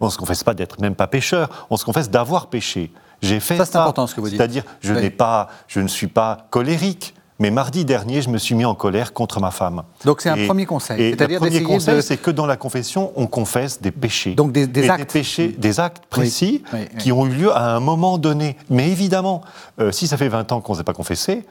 [0.00, 2.90] on ne se confesse pas d'être même pas pécheur, on se confesse d'avoir péché.
[3.20, 3.72] J'ai fait Ça, ça.
[3.72, 4.36] c'est important, ce que vous dites.
[4.38, 5.00] C'est-à-dire, je Oui.
[5.02, 7.14] n'ai pas, je ne suis pas colérique.
[7.40, 9.84] Mais mardi dernier, je me suis mis en colère contre ma femme.
[10.04, 11.00] Donc, c'est un premier conseil.
[11.00, 14.34] Et le premier conseil, de- c'est que dans la confession, on confesse des péchés.
[14.34, 14.98] Donc, des- actes.
[15.00, 18.56] Des péchés, des actes précis Oui, oui, qui ont eu lieu à un moment donné.
[18.70, 19.42] Mais évidemment,
[19.80, 21.46] euh, si ça fait 20 ans qu'on ne s'est pas confessé,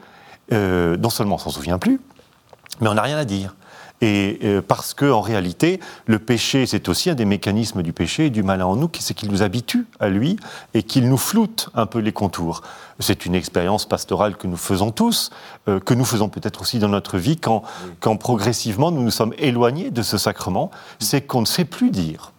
[0.52, 2.00] euh, non seulement on s'en souvient plus,
[2.82, 3.54] mais on n'a rien à dire.
[4.00, 8.26] Et euh, parce que en réalité, le péché, c'est aussi un des mécanismes du péché
[8.26, 10.36] et du malin en nous, qui- c'est qu'il nous habitue à lui
[10.74, 12.62] et qu'il nous floute un peu les contours.
[13.00, 15.30] C'est une expérience pastorale que nous faisons tous,
[15.68, 17.62] euh, que nous faisons peut-être aussi dans notre vie quand,
[18.00, 20.70] quand progressivement nous nous sommes éloignés de ce sacrement,
[21.00, 22.32] c'est qu'on ne sait plus dire.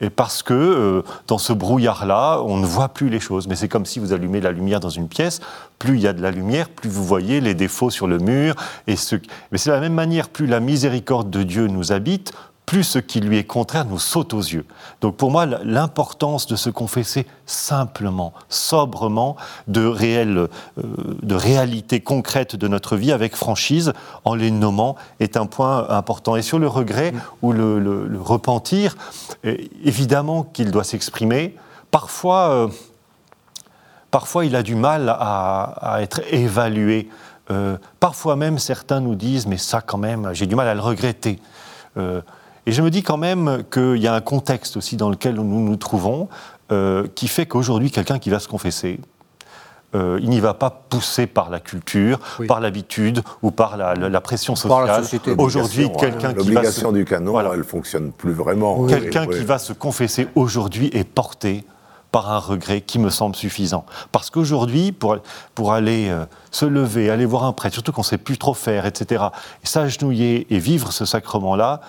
[0.00, 3.48] Et parce que euh, dans ce brouillard-là, on ne voit plus les choses.
[3.48, 5.40] Mais c'est comme si vous allumez la lumière dans une pièce.
[5.78, 8.54] Plus il y a de la lumière, plus vous voyez les défauts sur le mur.
[8.86, 9.16] Et ce...
[9.52, 12.32] Mais c'est de la même manière, plus la miséricorde de Dieu nous habite,
[12.70, 14.64] plus ce qui lui est contraire nous saute aux yeux.
[15.00, 19.34] Donc pour moi, l'importance de se confesser simplement, sobrement,
[19.66, 20.48] de, réel, euh,
[21.20, 23.92] de réalité concrète de notre vie avec franchise,
[24.24, 26.36] en les nommant, est un point important.
[26.36, 27.12] Et sur le regret
[27.42, 28.94] ou le, repentir,
[29.42, 31.56] évidemment qu'il doit s'exprimer.
[31.90, 32.68] Parfois, euh,
[34.12, 37.08] parfois, il a du mal à, être évalué.
[37.50, 40.80] Euh, parfois même, certains nous disent, mais ça quand même, j'ai du mal à le
[40.80, 41.40] regretter.
[41.96, 42.20] Euh,
[42.66, 45.44] et je me dis quand même qu'il y a un contexte aussi dans lequel nous
[45.44, 46.28] nous trouvons,
[46.72, 49.00] euh, qui fait qu'aujourd'hui, quelqu'un qui va se confesser,
[49.92, 55.02] il n'y va pas poussé par la culture, par l'habitude ou par la, pression sociale.
[55.36, 56.86] Aujourd'hui, quelqu'un qui va se...
[56.92, 57.50] du canon, voilà.
[57.54, 58.86] elle fonctionne plus vraiment.
[58.86, 61.64] Quelqu'un qui va se confesser aujourd'hui est porté
[62.12, 63.84] par un regret qui me semble suffisant.
[64.12, 65.18] Parce qu'aujourd'hui, pour,
[65.54, 68.54] pour aller euh, se lever, aller voir un prêtre, surtout qu'on ne sait plus trop
[68.54, 69.24] faire, etc.,
[69.62, 71.80] et s'agenouiller et vivre ce sacrement-là,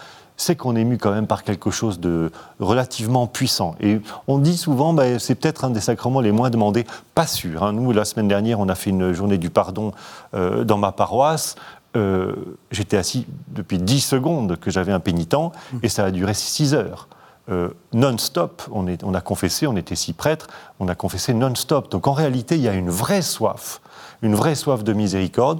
[0.41, 3.75] c'est qu'on est mu quand même par quelque chose de relativement puissant.
[3.79, 6.87] Et on dit souvent, bah, c'est peut-être un des sacrements les moins demandés.
[7.13, 7.61] Pas sûr.
[7.61, 7.73] Hein.
[7.73, 9.91] Nous, la semaine dernière, on a fait une journée du pardon
[10.33, 11.55] euh, dans ma paroisse.
[11.95, 12.33] Euh,
[12.71, 17.07] j'étais assis depuis 10 secondes que j'avais un pénitent, et ça a duré 6 heures.
[17.49, 18.63] Euh, non-stop.
[18.71, 20.47] On, on, a confessé, on était six prêtres,
[20.79, 21.91] on a confessé non-stop.
[21.91, 23.81] Donc en réalité, il y a une vraie soif,
[24.21, 25.59] une vraie soif de miséricorde.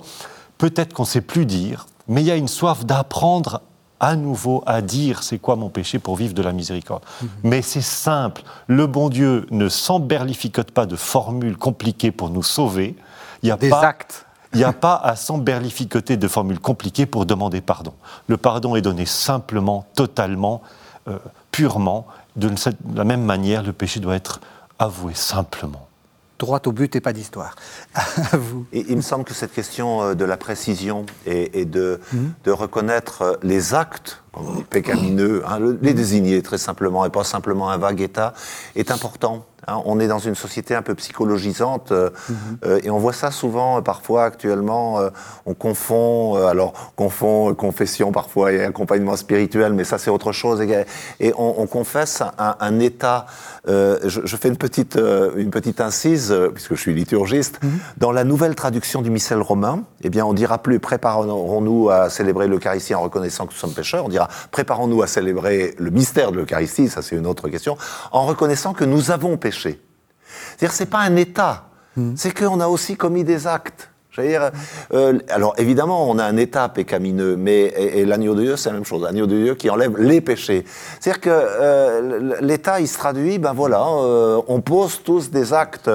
[0.57, 3.61] Peut-être qu'on ne sait plus dire, mais il y a une soif d'apprendre
[4.01, 7.03] à nouveau à dire c'est quoi mon péché pour vivre de la miséricorde.
[7.21, 7.29] Mhm.
[7.43, 8.41] Mais c'est simple.
[8.67, 12.95] Le bon Dieu ne s'emberlificote pas de formules compliquées pour nous sauver.
[13.43, 14.25] Il y a Des actes.
[14.53, 17.93] Il n'y a pas à s'emberlificoter de formules compliquées pour demander pardon.
[18.27, 20.61] Le pardon est donné simplement, totalement.
[21.07, 21.17] Euh,
[21.51, 22.05] purement.
[22.35, 22.49] De
[22.95, 24.41] la même manière, le péché doit être
[24.79, 25.87] avoué simplement.
[26.41, 27.53] Droit au but et pas d'histoire.
[28.33, 28.65] vous.
[28.73, 32.33] il me semble que cette question euh, de la précision et, de, mhm.
[32.45, 34.23] de, reconnaître euh, les actes,
[34.71, 38.33] pécamineux, hein, les désigner très simplement et pas simplement un vague état,
[38.75, 39.45] est important.
[39.67, 42.35] Hein, on est dans une société un peu psychologisante euh, mhm.
[42.65, 44.99] euh, et on voit ça souvent, euh, parfois actuellement,
[45.45, 50.61] on confond, alors confond confession parfois et accompagnement spirituel, mais ça c'est autre chose.
[51.19, 53.25] Et, on, confesse un, état.
[53.67, 54.99] Je, fais une petite,
[55.35, 57.59] une petite incise, puisque je suis liturgiste.
[57.63, 57.79] Mhm.
[57.97, 62.47] Dans la nouvelle traduction du missel romain, eh bien, on dira plus préparons-nous à célébrer
[62.47, 64.05] l'Eucharistie en reconnaissant que nous sommes pécheurs.
[64.05, 67.77] On dira préparons-nous à célébrer le mystère de l'Eucharistie, ça c'est une autre question,
[68.11, 72.13] en reconnaissant que nous avons péché c'est-à-dire, c'est pas un état, hmm.
[72.15, 73.91] c'est qu'on a aussi commis des actes.
[74.17, 74.51] Dire,
[74.93, 78.75] euh, alors évidemment, on a un état pécamineux, mais et, l'agneau de Dieu, c'est la
[78.75, 79.03] même chose.
[79.03, 80.65] L'agneau de Dieu qui enlève les péchés.
[80.99, 85.89] C'est-à-dire que euh, l'état, il se traduit, ben voilà, euh, on pose tous des actes.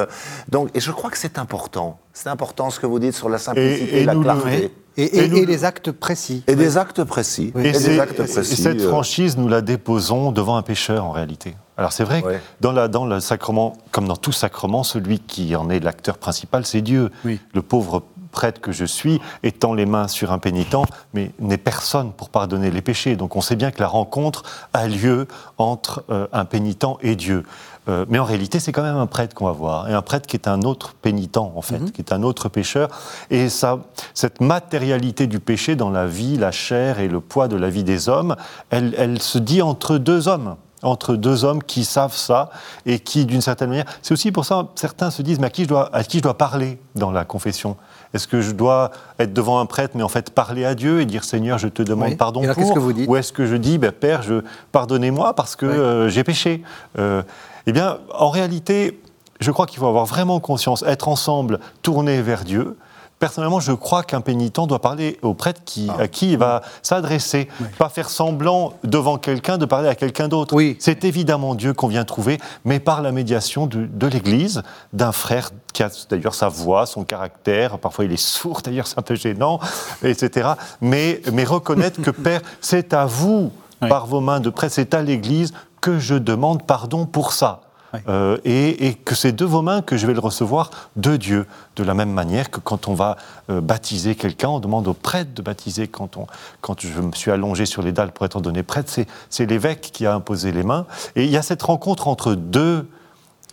[0.48, 1.98] Donc, et je crois que c'est important.
[2.14, 4.72] C'est important ce que vous dites sur la simplicité, et, la clarté.
[4.96, 6.42] Et, les actes précis.
[6.46, 7.52] Et des actes précis.
[7.56, 11.54] Et, cette franchise, nous la déposons devant un pécheur en réalité.
[11.76, 12.28] Alors c'est vrai que
[12.60, 16.64] dans, la, dans, le sacrement, comme dans tout sacrement, celui qui en est l'acteur principal,
[16.64, 17.10] c'est Dieu.
[17.24, 18.04] Le pauvre
[18.36, 20.76] prêtre que je suis, étend les mains sur un pénitent,
[21.14, 23.16] mais n'est personne pour pardonner les péchés.
[23.16, 24.42] Donc on sait bien que la rencontre
[24.74, 25.26] a lieu
[25.56, 27.44] entre euh, un pénitent et Dieu.
[27.88, 30.26] Euh, mais en réalité, c'est quand même un prêtre qu'on va voir, et un prêtre
[30.26, 31.90] qui est un autre pénitent, en fait, mhm.
[31.92, 32.90] qui est un autre pécheur.
[33.30, 33.78] Et ça,
[34.12, 37.84] cette matérialité du péché dans la vie, la chair et le poids de la vie
[37.84, 38.36] des hommes,
[38.68, 42.50] elle, elle se dit entre deux hommes entre deux hommes qui savent ça
[42.84, 45.64] et qui, d'une certaine manière, c'est aussi pour ça certains se disent mais à qui
[45.64, 47.76] je dois, à qui je dois parler dans la confession?
[48.14, 51.06] Est-ce que je dois être devant un prêtre mais en fait parler à Dieu et
[51.06, 52.74] dire Seigneur je te demande pardon pour?
[52.74, 53.08] que vous dites?
[53.08, 56.62] Ou est-ce que je dis ben, Père je pardonnez-moi parce que euh, j'ai péché?
[56.98, 57.22] Euh,
[57.66, 59.00] Eh bien en réalité
[59.40, 62.76] je crois qu'il faut avoir vraiment conscience, être ensemble, tourner vers Dieu,
[63.18, 66.02] Personnellement, je crois qu'un pénitent doit parler au prêtre qui, ah.
[66.02, 67.48] à qui il va s'adresser,
[67.78, 70.54] pas faire semblant devant quelqu'un de parler à quelqu'un d'autre.
[70.54, 70.76] Oui.
[70.80, 74.62] C'est évidemment Dieu qu'on vient trouver, mais par la médiation de, de l'Église,
[74.92, 78.98] d'un frère qui a d'ailleurs sa voix, son caractère, parfois il est sourd, d'ailleurs c'est
[78.98, 79.60] un peu gênant,
[80.02, 80.50] etc.
[80.80, 83.50] Mais, mais reconnaître que Père, c'est à vous,
[83.80, 87.60] par vos mains de prêtre, c'est à l'Église que je demande pardon pour ça.
[88.08, 91.46] Euh, et, que c'est de vos mains que je vais le recevoir de Dieu.
[91.76, 93.16] De la même manière que quand on va
[93.50, 95.88] euh, baptiser quelqu'un, on demande au prêtre de baptiser.
[95.88, 96.26] Quand, on,
[96.60, 98.90] quand je me suis allongé sur les dalles pour être donné prêtre,
[99.30, 100.86] c'est l'évêque qui a imposé les mains.
[101.14, 102.88] Et il y a cette rencontre entre deux,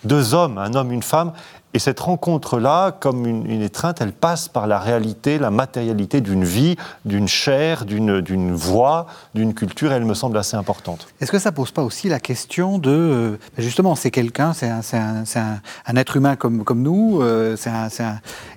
[0.03, 1.33] deux hommes, un homme, une femme,
[1.75, 6.75] Et cette rencontre-là, comme une, étreinte, elle passe par la réalité, la matérialité d'une vie,
[7.03, 11.07] d'une chair, d'une voix, d'une culture, et elle me semble assez importante.
[11.19, 14.81] Est-ce que ça pose pas aussi la question de, euh, justement, c'est quelqu'un, c'est un,
[14.93, 17.55] un- un- un être humain comme, comme nous, euh,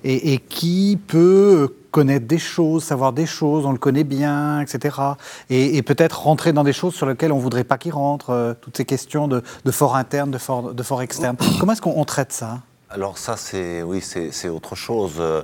[0.03, 4.95] et, et qui peut connaître des choses, savoir des choses, on le connaît bien, etc.
[5.49, 8.77] Et, peut-être rentrer dans des choses sur lesquelles on voudrait pas qu'il rentre, euh, toutes
[8.77, 11.35] ces questions de, de fort interne, de fort, de fort externe.
[11.59, 12.59] Comment est-ce qu'on on traite ça?
[12.97, 15.17] Alors ça, c'est oui, c'est autre chose.
[15.19, 15.43] Euh,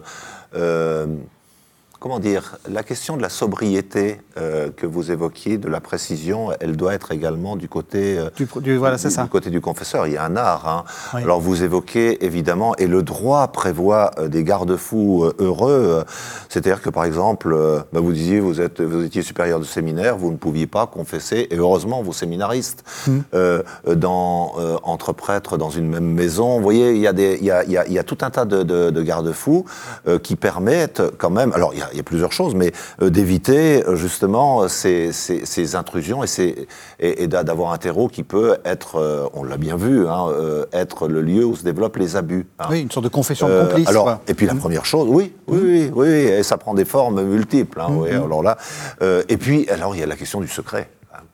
[0.55, 1.05] euh,
[2.03, 6.75] comment dire La question de la sobriété euh, que vous évoquiez, de la précision, elle
[6.75, 9.23] doit être également du côté euh, du, du- Voilà, c'est du, ça.
[9.23, 10.05] du côté du confesseur.
[10.05, 10.67] Il y a un art.
[10.67, 10.83] hein.
[11.13, 11.21] Oui.
[11.23, 16.03] Alors vous évoquez évidemment, et le droit prévoit euh, des garde-fous heureux.
[16.49, 17.55] C'est-à-dire que par exemple,
[17.93, 21.47] bah, vous disiez vous êtes, vous étiez supérieur de séminaire, vous ne pouviez pas confesser.
[21.51, 23.19] Et heureusement, vous séminaristes, Hmm.
[23.33, 23.63] euh,
[23.95, 26.57] dans entre prêtres dans une même maison.
[26.57, 28.03] Vous voyez, il y a des, il y a, il y a- il y a
[28.03, 29.63] tout un tas de, de- de garde-fous
[30.21, 31.53] qui permettent quand même.
[31.53, 32.71] Alors il y a, il y a plusieurs choses, mais
[33.01, 36.67] euh, d'éviter euh, justement ces, ces- ces intrusions et, ces-
[36.99, 40.25] et, et d'a- d'avoir un terreau qui peut être, euh, on l'a bien vu, hein,
[40.29, 42.45] euh, être le lieu où se développent les abus.
[42.59, 42.65] hein.
[42.69, 43.87] Oui, une sorte de confession Euh, complice.
[43.87, 44.21] alors, quoi.
[44.27, 47.23] et puis la première chose, oui, oui, oui, oui, oui, et ça prend des formes
[47.23, 47.79] multiples.
[47.79, 48.57] hein, oui, alors là,
[49.01, 50.89] euh, et puis, alors il y a la question du secret.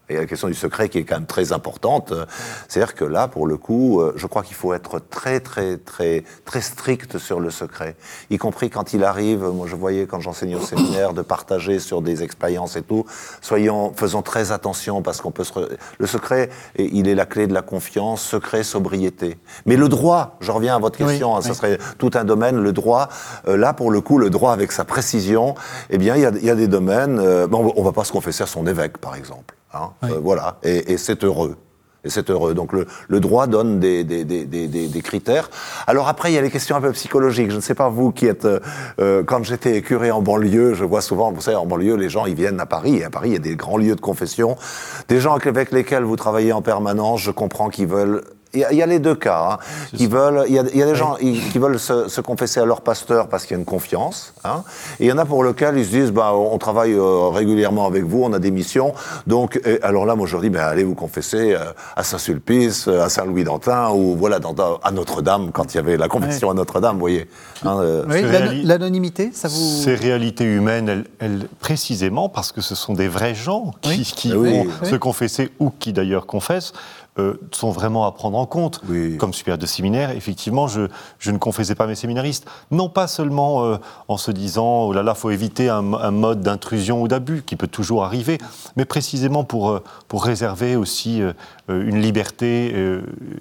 [0.09, 0.15] Hein.
[0.15, 2.11] A la question du secret qui est quand même très importante.
[2.11, 2.25] Euh,
[2.67, 6.23] C'est-à-dire que là, pour le coup, euh, je crois qu'il faut être très, très, très,
[6.45, 7.95] très strict sur le secret.
[8.29, 12.01] Y compris quand il arrive, moi je voyais quand j'enseignais au séminaire, de partager sur
[12.01, 13.05] des expériences et tout.
[13.41, 15.53] Soyons, faisons très attention parce qu'on peut se.
[15.53, 19.37] re- Le secret, et il est la clé de la confiance, secret, sobriété.
[19.65, 21.55] Mais le droit, je reviens à votre Oui, question, hein, ça oui.
[21.55, 23.09] serait tout un domaine, le droit.
[23.47, 25.55] euh, là, pour le coup, le droit avec sa précision,
[25.89, 27.19] eh bien, il y a, il y a des domaines.
[27.19, 29.55] euh, on va pas se confesser à son évêque, par exemple.
[29.73, 30.09] Hein, Oui.
[30.11, 31.55] euh, voilà, et, et c'est heureux.
[32.05, 32.53] Et c'est heureux.
[32.53, 35.49] Donc le, le droit donne des, des, des, des, des- des critères.
[35.85, 37.51] Alors après, il y a les questions un peu psychologiques.
[37.51, 38.45] Je ne sais pas vous qui êtes...
[38.45, 38.61] euh,
[39.01, 42.25] euh, quand j'étais curé en banlieue, je vois souvent, vous savez, en banlieue, les gens,
[42.25, 42.95] ils viennent à Paris.
[42.99, 44.55] Et à Paris, il y a des grands lieux de confession.
[45.09, 48.23] Des gens avec lesquels vous travaillez en permanence, je comprends qu'ils veulent...
[48.55, 49.51] Il y, a, il y a les deux cas.
[49.51, 49.57] Hein,
[49.95, 52.19] qui veulent, il, y a, il y a des gens qui qui veulent se, se
[52.21, 54.33] confesser à leur pasteur parce qu'il y a une confiance.
[54.43, 54.63] Hein,
[54.99, 57.85] et il y en a pour lequel ils se disent, bah, on travaille euh, régulièrement
[57.85, 58.93] avec vous, on a des missions.
[59.27, 61.59] Donc, et alors là, moi, je leur dis, bah, allez vous confesser euh,
[61.95, 65.97] à Saint-Sulpice, euh, à Saint-Louis-d'Antin, ou voilà, dans- dans- à Notre-Dame, quand il y avait
[65.97, 67.27] la confession à Notre-Dame, vous voyez.
[67.65, 69.53] Hein, euh, Oui, L'anonymité, ça vous.
[69.83, 74.13] Ces réalités humaines, elles, elles- précisément parce que ce sont des vrais gens qui, Oui.
[74.15, 74.51] qui oui.
[74.53, 74.89] vont Oui.
[74.89, 76.73] se confesser ou qui d'ailleurs confessent,
[77.19, 78.81] euh, sont vraiment à prendre en compte.
[78.87, 79.17] Oui.
[79.17, 80.87] Comme supérieur de séminaire, effectivement, je,
[81.19, 82.47] je ne confessais pas mes séminaristes.
[82.71, 86.41] Non pas seulement euh, en se disant, oh là là, faut éviter un, un mode
[86.41, 88.37] d'intrusion ou d'abus qui peut toujours arriver,
[88.75, 91.21] mais précisément pour, euh, pour réserver aussi
[91.67, 92.73] une liberté.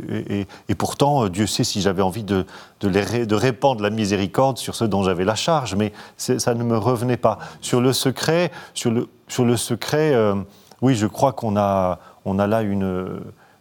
[0.09, 2.45] et, et- et pourtant, Dieu sait si j'avais envie de,
[2.81, 6.63] de, les de répandre la miséricorde sur ceux dont j'avais la charge, mais ça ne
[6.63, 7.39] me revenait pas.
[7.61, 10.35] Sur le secret, sur le, sur le secret, euh,
[10.83, 13.09] oui, je crois qu'on a, on a là une,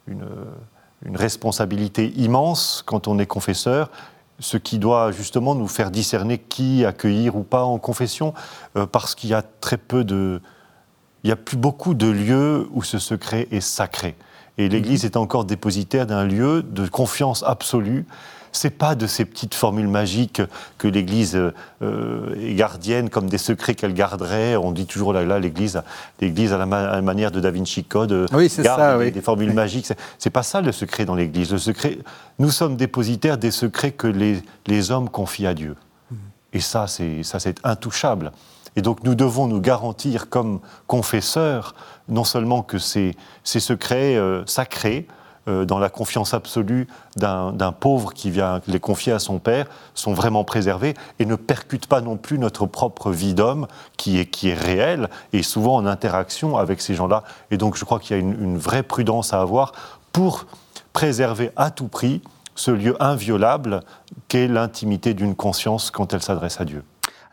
[0.07, 0.27] une,
[1.05, 3.89] une responsabilité immense quand on est confesseur,
[4.39, 8.33] ce qui doit justement nous faire discerner qui accueillir ou pas en confession,
[8.75, 10.41] euh, parce qu'il y a très peu de,
[11.23, 14.15] il n'y a plus beaucoup de lieux où ce secret est sacré.
[14.57, 18.05] Et l'Église est encore dépositaire d'un lieu de confiance absolue.
[18.51, 20.41] C'est pas de ces petites formules magiques
[20.77, 21.35] que l'Église
[21.81, 24.55] euh, est gardienne comme des secrets qu'elle garderait.
[24.55, 25.81] On dit toujours là, là l'Église,
[26.21, 28.97] l'Église à la, ma- à la manière de Da Vinci Code euh, Oui, garde ça,
[28.97, 29.11] des, oui.
[29.11, 29.87] des formules magiques.
[30.17, 31.51] C'est- pas ça le secret dans l'Église.
[31.51, 31.97] Le secret,
[32.39, 35.75] nous sommes dépositaires des secrets que les, les hommes confient à Dieu.
[36.53, 38.31] Et ça, c'est ça, c'est intouchable.
[38.75, 41.75] Et donc, nous devons nous garantir comme confesseurs,
[42.09, 45.07] non seulement que ces, ces secrets euh, sacrés,
[45.47, 50.43] dans la confiance absolue d'un pauvre qui vient les confier à son père, sont vraiment
[50.43, 54.53] préservés et ne percutent pas non plus notre propre vie d'homme qui est, qui est
[54.53, 57.23] réelle et souvent en interaction avec ces gens-là.
[57.51, 59.71] Et donc, je crois qu'il y a une vraie prudence à avoir
[60.11, 60.45] pour
[60.93, 62.21] préserver à tout prix
[62.55, 63.81] ce lieu inviolable
[64.27, 66.83] qu'est l'intimité d'une conscience quand elle s'adresse à Dieu.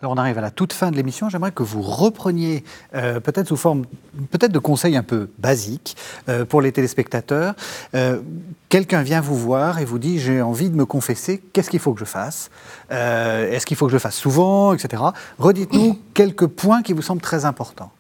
[0.05, 1.31] Alors on arrive à la toute fin de l'émission.
[1.31, 2.63] J'aimerais que vous repreniez,
[2.95, 3.87] euh, peut-être sous forme,
[4.31, 5.97] peut-être de conseils un peu basiques
[6.29, 7.55] euh, pour les téléspectateurs.
[7.95, 8.21] Euh,
[8.69, 11.43] Quelqu'un vient vous voir et vous dit j'ai envie de me confesser.
[11.55, 12.51] Qu'est-ce qu'il faut que je fasse?
[12.91, 15.03] Est-ce qu'il faut que je le fasse souvent, etc.
[15.39, 17.91] Redites-nous quelques points qui vous semblent très importants.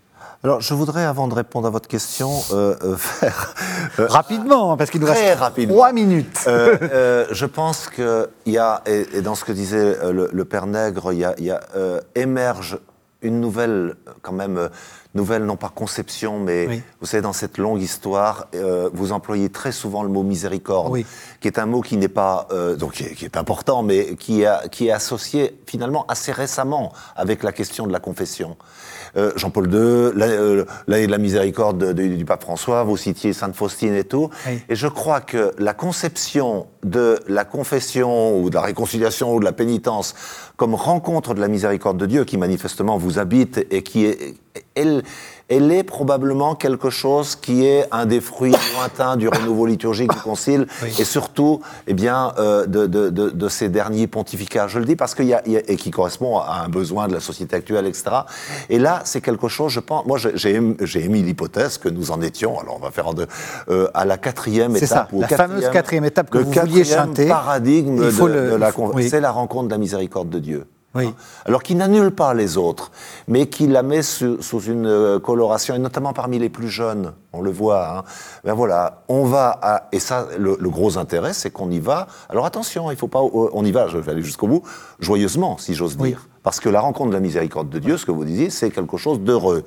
[0.44, 3.54] Alors, je voudrais, avant de répondre à votre question, euh, euh, faire...
[3.98, 5.38] euh, Rapidement, hein, parce qu'il nous reste
[5.68, 6.38] trois minutes.
[6.46, 11.14] Je pense qu'il y a, et, et dans ce que disait le, le père Nègre,
[11.14, 11.60] il y a, il y a,
[12.14, 12.78] émerge
[13.22, 14.68] une nouvelle, quand même,
[15.14, 16.82] nouvelle, non pas conception, mais Oui.
[17.00, 21.06] vous savez, dans cette longue histoire, euh, vous employez très souvent le mot miséricorde, Oui.
[21.40, 24.14] qui est un mot qui n'est pas, euh, donc qui est, qui est important, mais
[24.16, 28.58] qui est associé finalement assez récemment avec la question de la confession.
[29.16, 32.96] Euh, Jean-Paul II, la- euh, l'année de la miséricorde de- de- du pape François, vous
[32.96, 34.28] citiez Sainte Faustine et tout.
[34.48, 34.60] Oui.
[34.68, 39.44] Et je crois que la conception de la confession ou de la réconciliation ou de
[39.44, 40.14] la pénitence
[40.56, 44.34] comme rencontre de la miséricorde de Dieu qui manifestement vous habite et qui est,
[44.74, 45.02] elle,
[45.48, 50.20] elle est probablement quelque chose qui est un des fruits lointains du renouveau liturgique du
[50.20, 50.94] Concile Oui.
[50.98, 54.68] et surtout, eh bien, euh, de, de- de- de ces derniers pontificats.
[54.68, 57.08] Je le dis parce qu'il y a, y a- et qui correspond à un besoin
[57.08, 58.04] de la société actuelle, etc.
[58.70, 60.54] Et là, c'est quelque chose, je pense, moi, j'ai- j'ai
[61.04, 62.58] émis- l'hypothèse que nous en étions.
[62.60, 63.26] Alors, on va faire en deux,
[63.68, 65.08] euh, à la quatrième C'est étape.
[65.10, 67.26] ça, ou la fameuse quatrième étape que le vous vouliez chanter.
[67.28, 69.08] paradigme Il faut de, le- de la oui.
[69.08, 70.66] c'est la rencontre de la miséricorde de Dieu.
[70.94, 71.06] Oui.
[71.06, 71.14] Hein.
[71.44, 72.90] Alors qui n'annule pas les autres,
[73.28, 77.12] mais qui la met sous, sous une euh, coloration, et notamment parmi les plus jeunes,
[77.32, 77.98] on le voit.
[77.98, 78.02] hein.
[78.44, 82.06] Ben voilà, on va à, et ça, le, le gros intérêt, c'est qu'on y va.
[82.28, 84.62] Alors attention, il faut pas, euh, on y va, je vais aller jusqu'au bout,
[85.00, 86.10] joyeusement, si j'ose Oui.
[86.10, 88.70] dire, parce que la rencontre de la miséricorde de Dieu, ce que vous disiez, c'est
[88.70, 89.64] quelque chose d'heureux.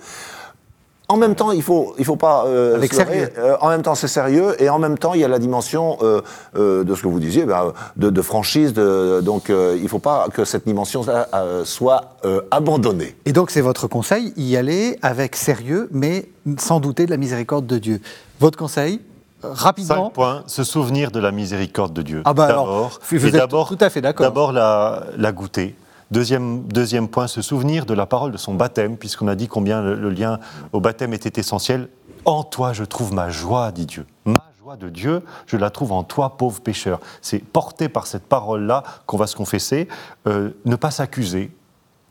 [1.10, 3.30] En même temps, il faut, il faut pas euh, Avec sérieux.
[3.38, 5.98] Euh, en même temps, c'est sérieux, et en même temps, il y a la dimension
[6.02, 6.22] euh,
[6.58, 8.74] euh, de ce que vous disiez, ben, de, de franchise.
[8.74, 13.16] De, donc, euh, il ne faut pas que cette dimension euh, soit euh, abandonnée.
[13.26, 16.26] Et donc, c'est votre conseil, y aller avec sérieux, mais
[16.60, 18.02] sans douter de la miséricorde de Dieu.
[18.42, 19.00] Votre conseil,
[19.44, 22.22] rapidement Cinq points, se souvenir de la miséricorde de Dieu.
[22.26, 24.26] Ah bah alors, D'abord, vous êtes d'abord- tout à fait d'accord.
[24.26, 25.74] D'abord la, la goûter.
[26.10, 29.82] Deuxième, deuxième point, se souvenir de la parole de son baptême, puisqu'on a dit combien
[29.82, 30.40] le, le lien
[30.72, 31.90] au baptême était essentiel.
[32.24, 34.06] En toi, je trouve ma joie, dit Dieu.
[34.26, 37.00] Ma joie de Dieu, je la trouve en toi, pauvre pécheur.
[37.22, 39.88] C'est porté par cette parole-là qu'on va se confesser.
[40.28, 41.52] Euh, ne pas s'accuser.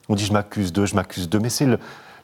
[0.09, 1.67] On dit je m'accuse de, je m'accuse de, mais c'est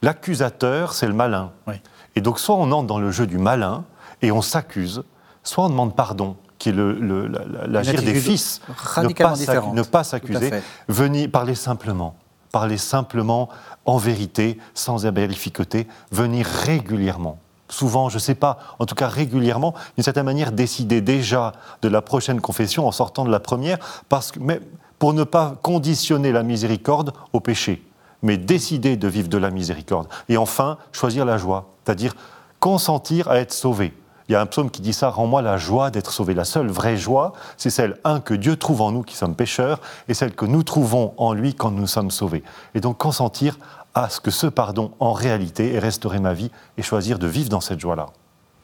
[0.02, 1.52] l'accusateur, c'est le malin.
[1.66, 1.74] Oui.
[2.16, 3.84] Et donc, soit on entre dans le jeu du malin
[4.20, 5.04] et on s'accuse,
[5.42, 7.26] soit on demande pardon, qui est le- le-
[7.66, 8.60] l'agir des fils.
[8.76, 9.34] radicalement
[9.74, 10.38] ne pas, s'accuser,
[10.86, 12.14] venir parler simplement,
[12.52, 13.48] parler simplement
[13.84, 17.40] en vérité, sans abérificoter, venir régulièrement.
[17.68, 21.52] Souvent, je ne sais pas, en tout cas régulièrement, d'une certaine manière, décider déjà
[21.82, 24.60] de la prochaine confession en sortant de la première, parce que, mais
[25.00, 27.84] pour ne pas conditionner la miséricorde au péché,
[28.22, 30.06] mais décider de vivre de la miséricorde.
[30.28, 32.14] Et enfin, choisir la joie, c'est-à-dire
[32.60, 33.92] consentir à être sauvé.
[34.28, 36.34] Il y a un psaume qui dit ça, rends-moi la joie d'être sauvé.
[36.34, 39.80] La seule vraie joie, c'est celle, un, que Dieu trouve en nous qui sommes pécheurs,
[40.08, 42.42] et celle que nous trouvons en lui quand nous sommes sauvés.
[42.74, 43.58] Et donc consentir
[43.94, 47.48] à ce que ce pardon, en réalité, ait restauré ma vie, et choisir de vivre
[47.48, 48.06] dans cette joie-là.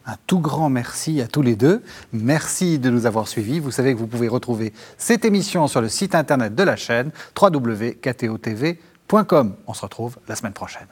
[0.05, 1.83] Un tout grand merci à tous les deux.
[2.13, 3.59] Merci de nous avoir suivis.
[3.59, 7.11] Vous savez que vous pouvez retrouver cette émission sur le site internet de la chaîne
[7.39, 8.75] www.ktotv.com.
[9.67, 10.87] On se retrouve la semaine prochaine.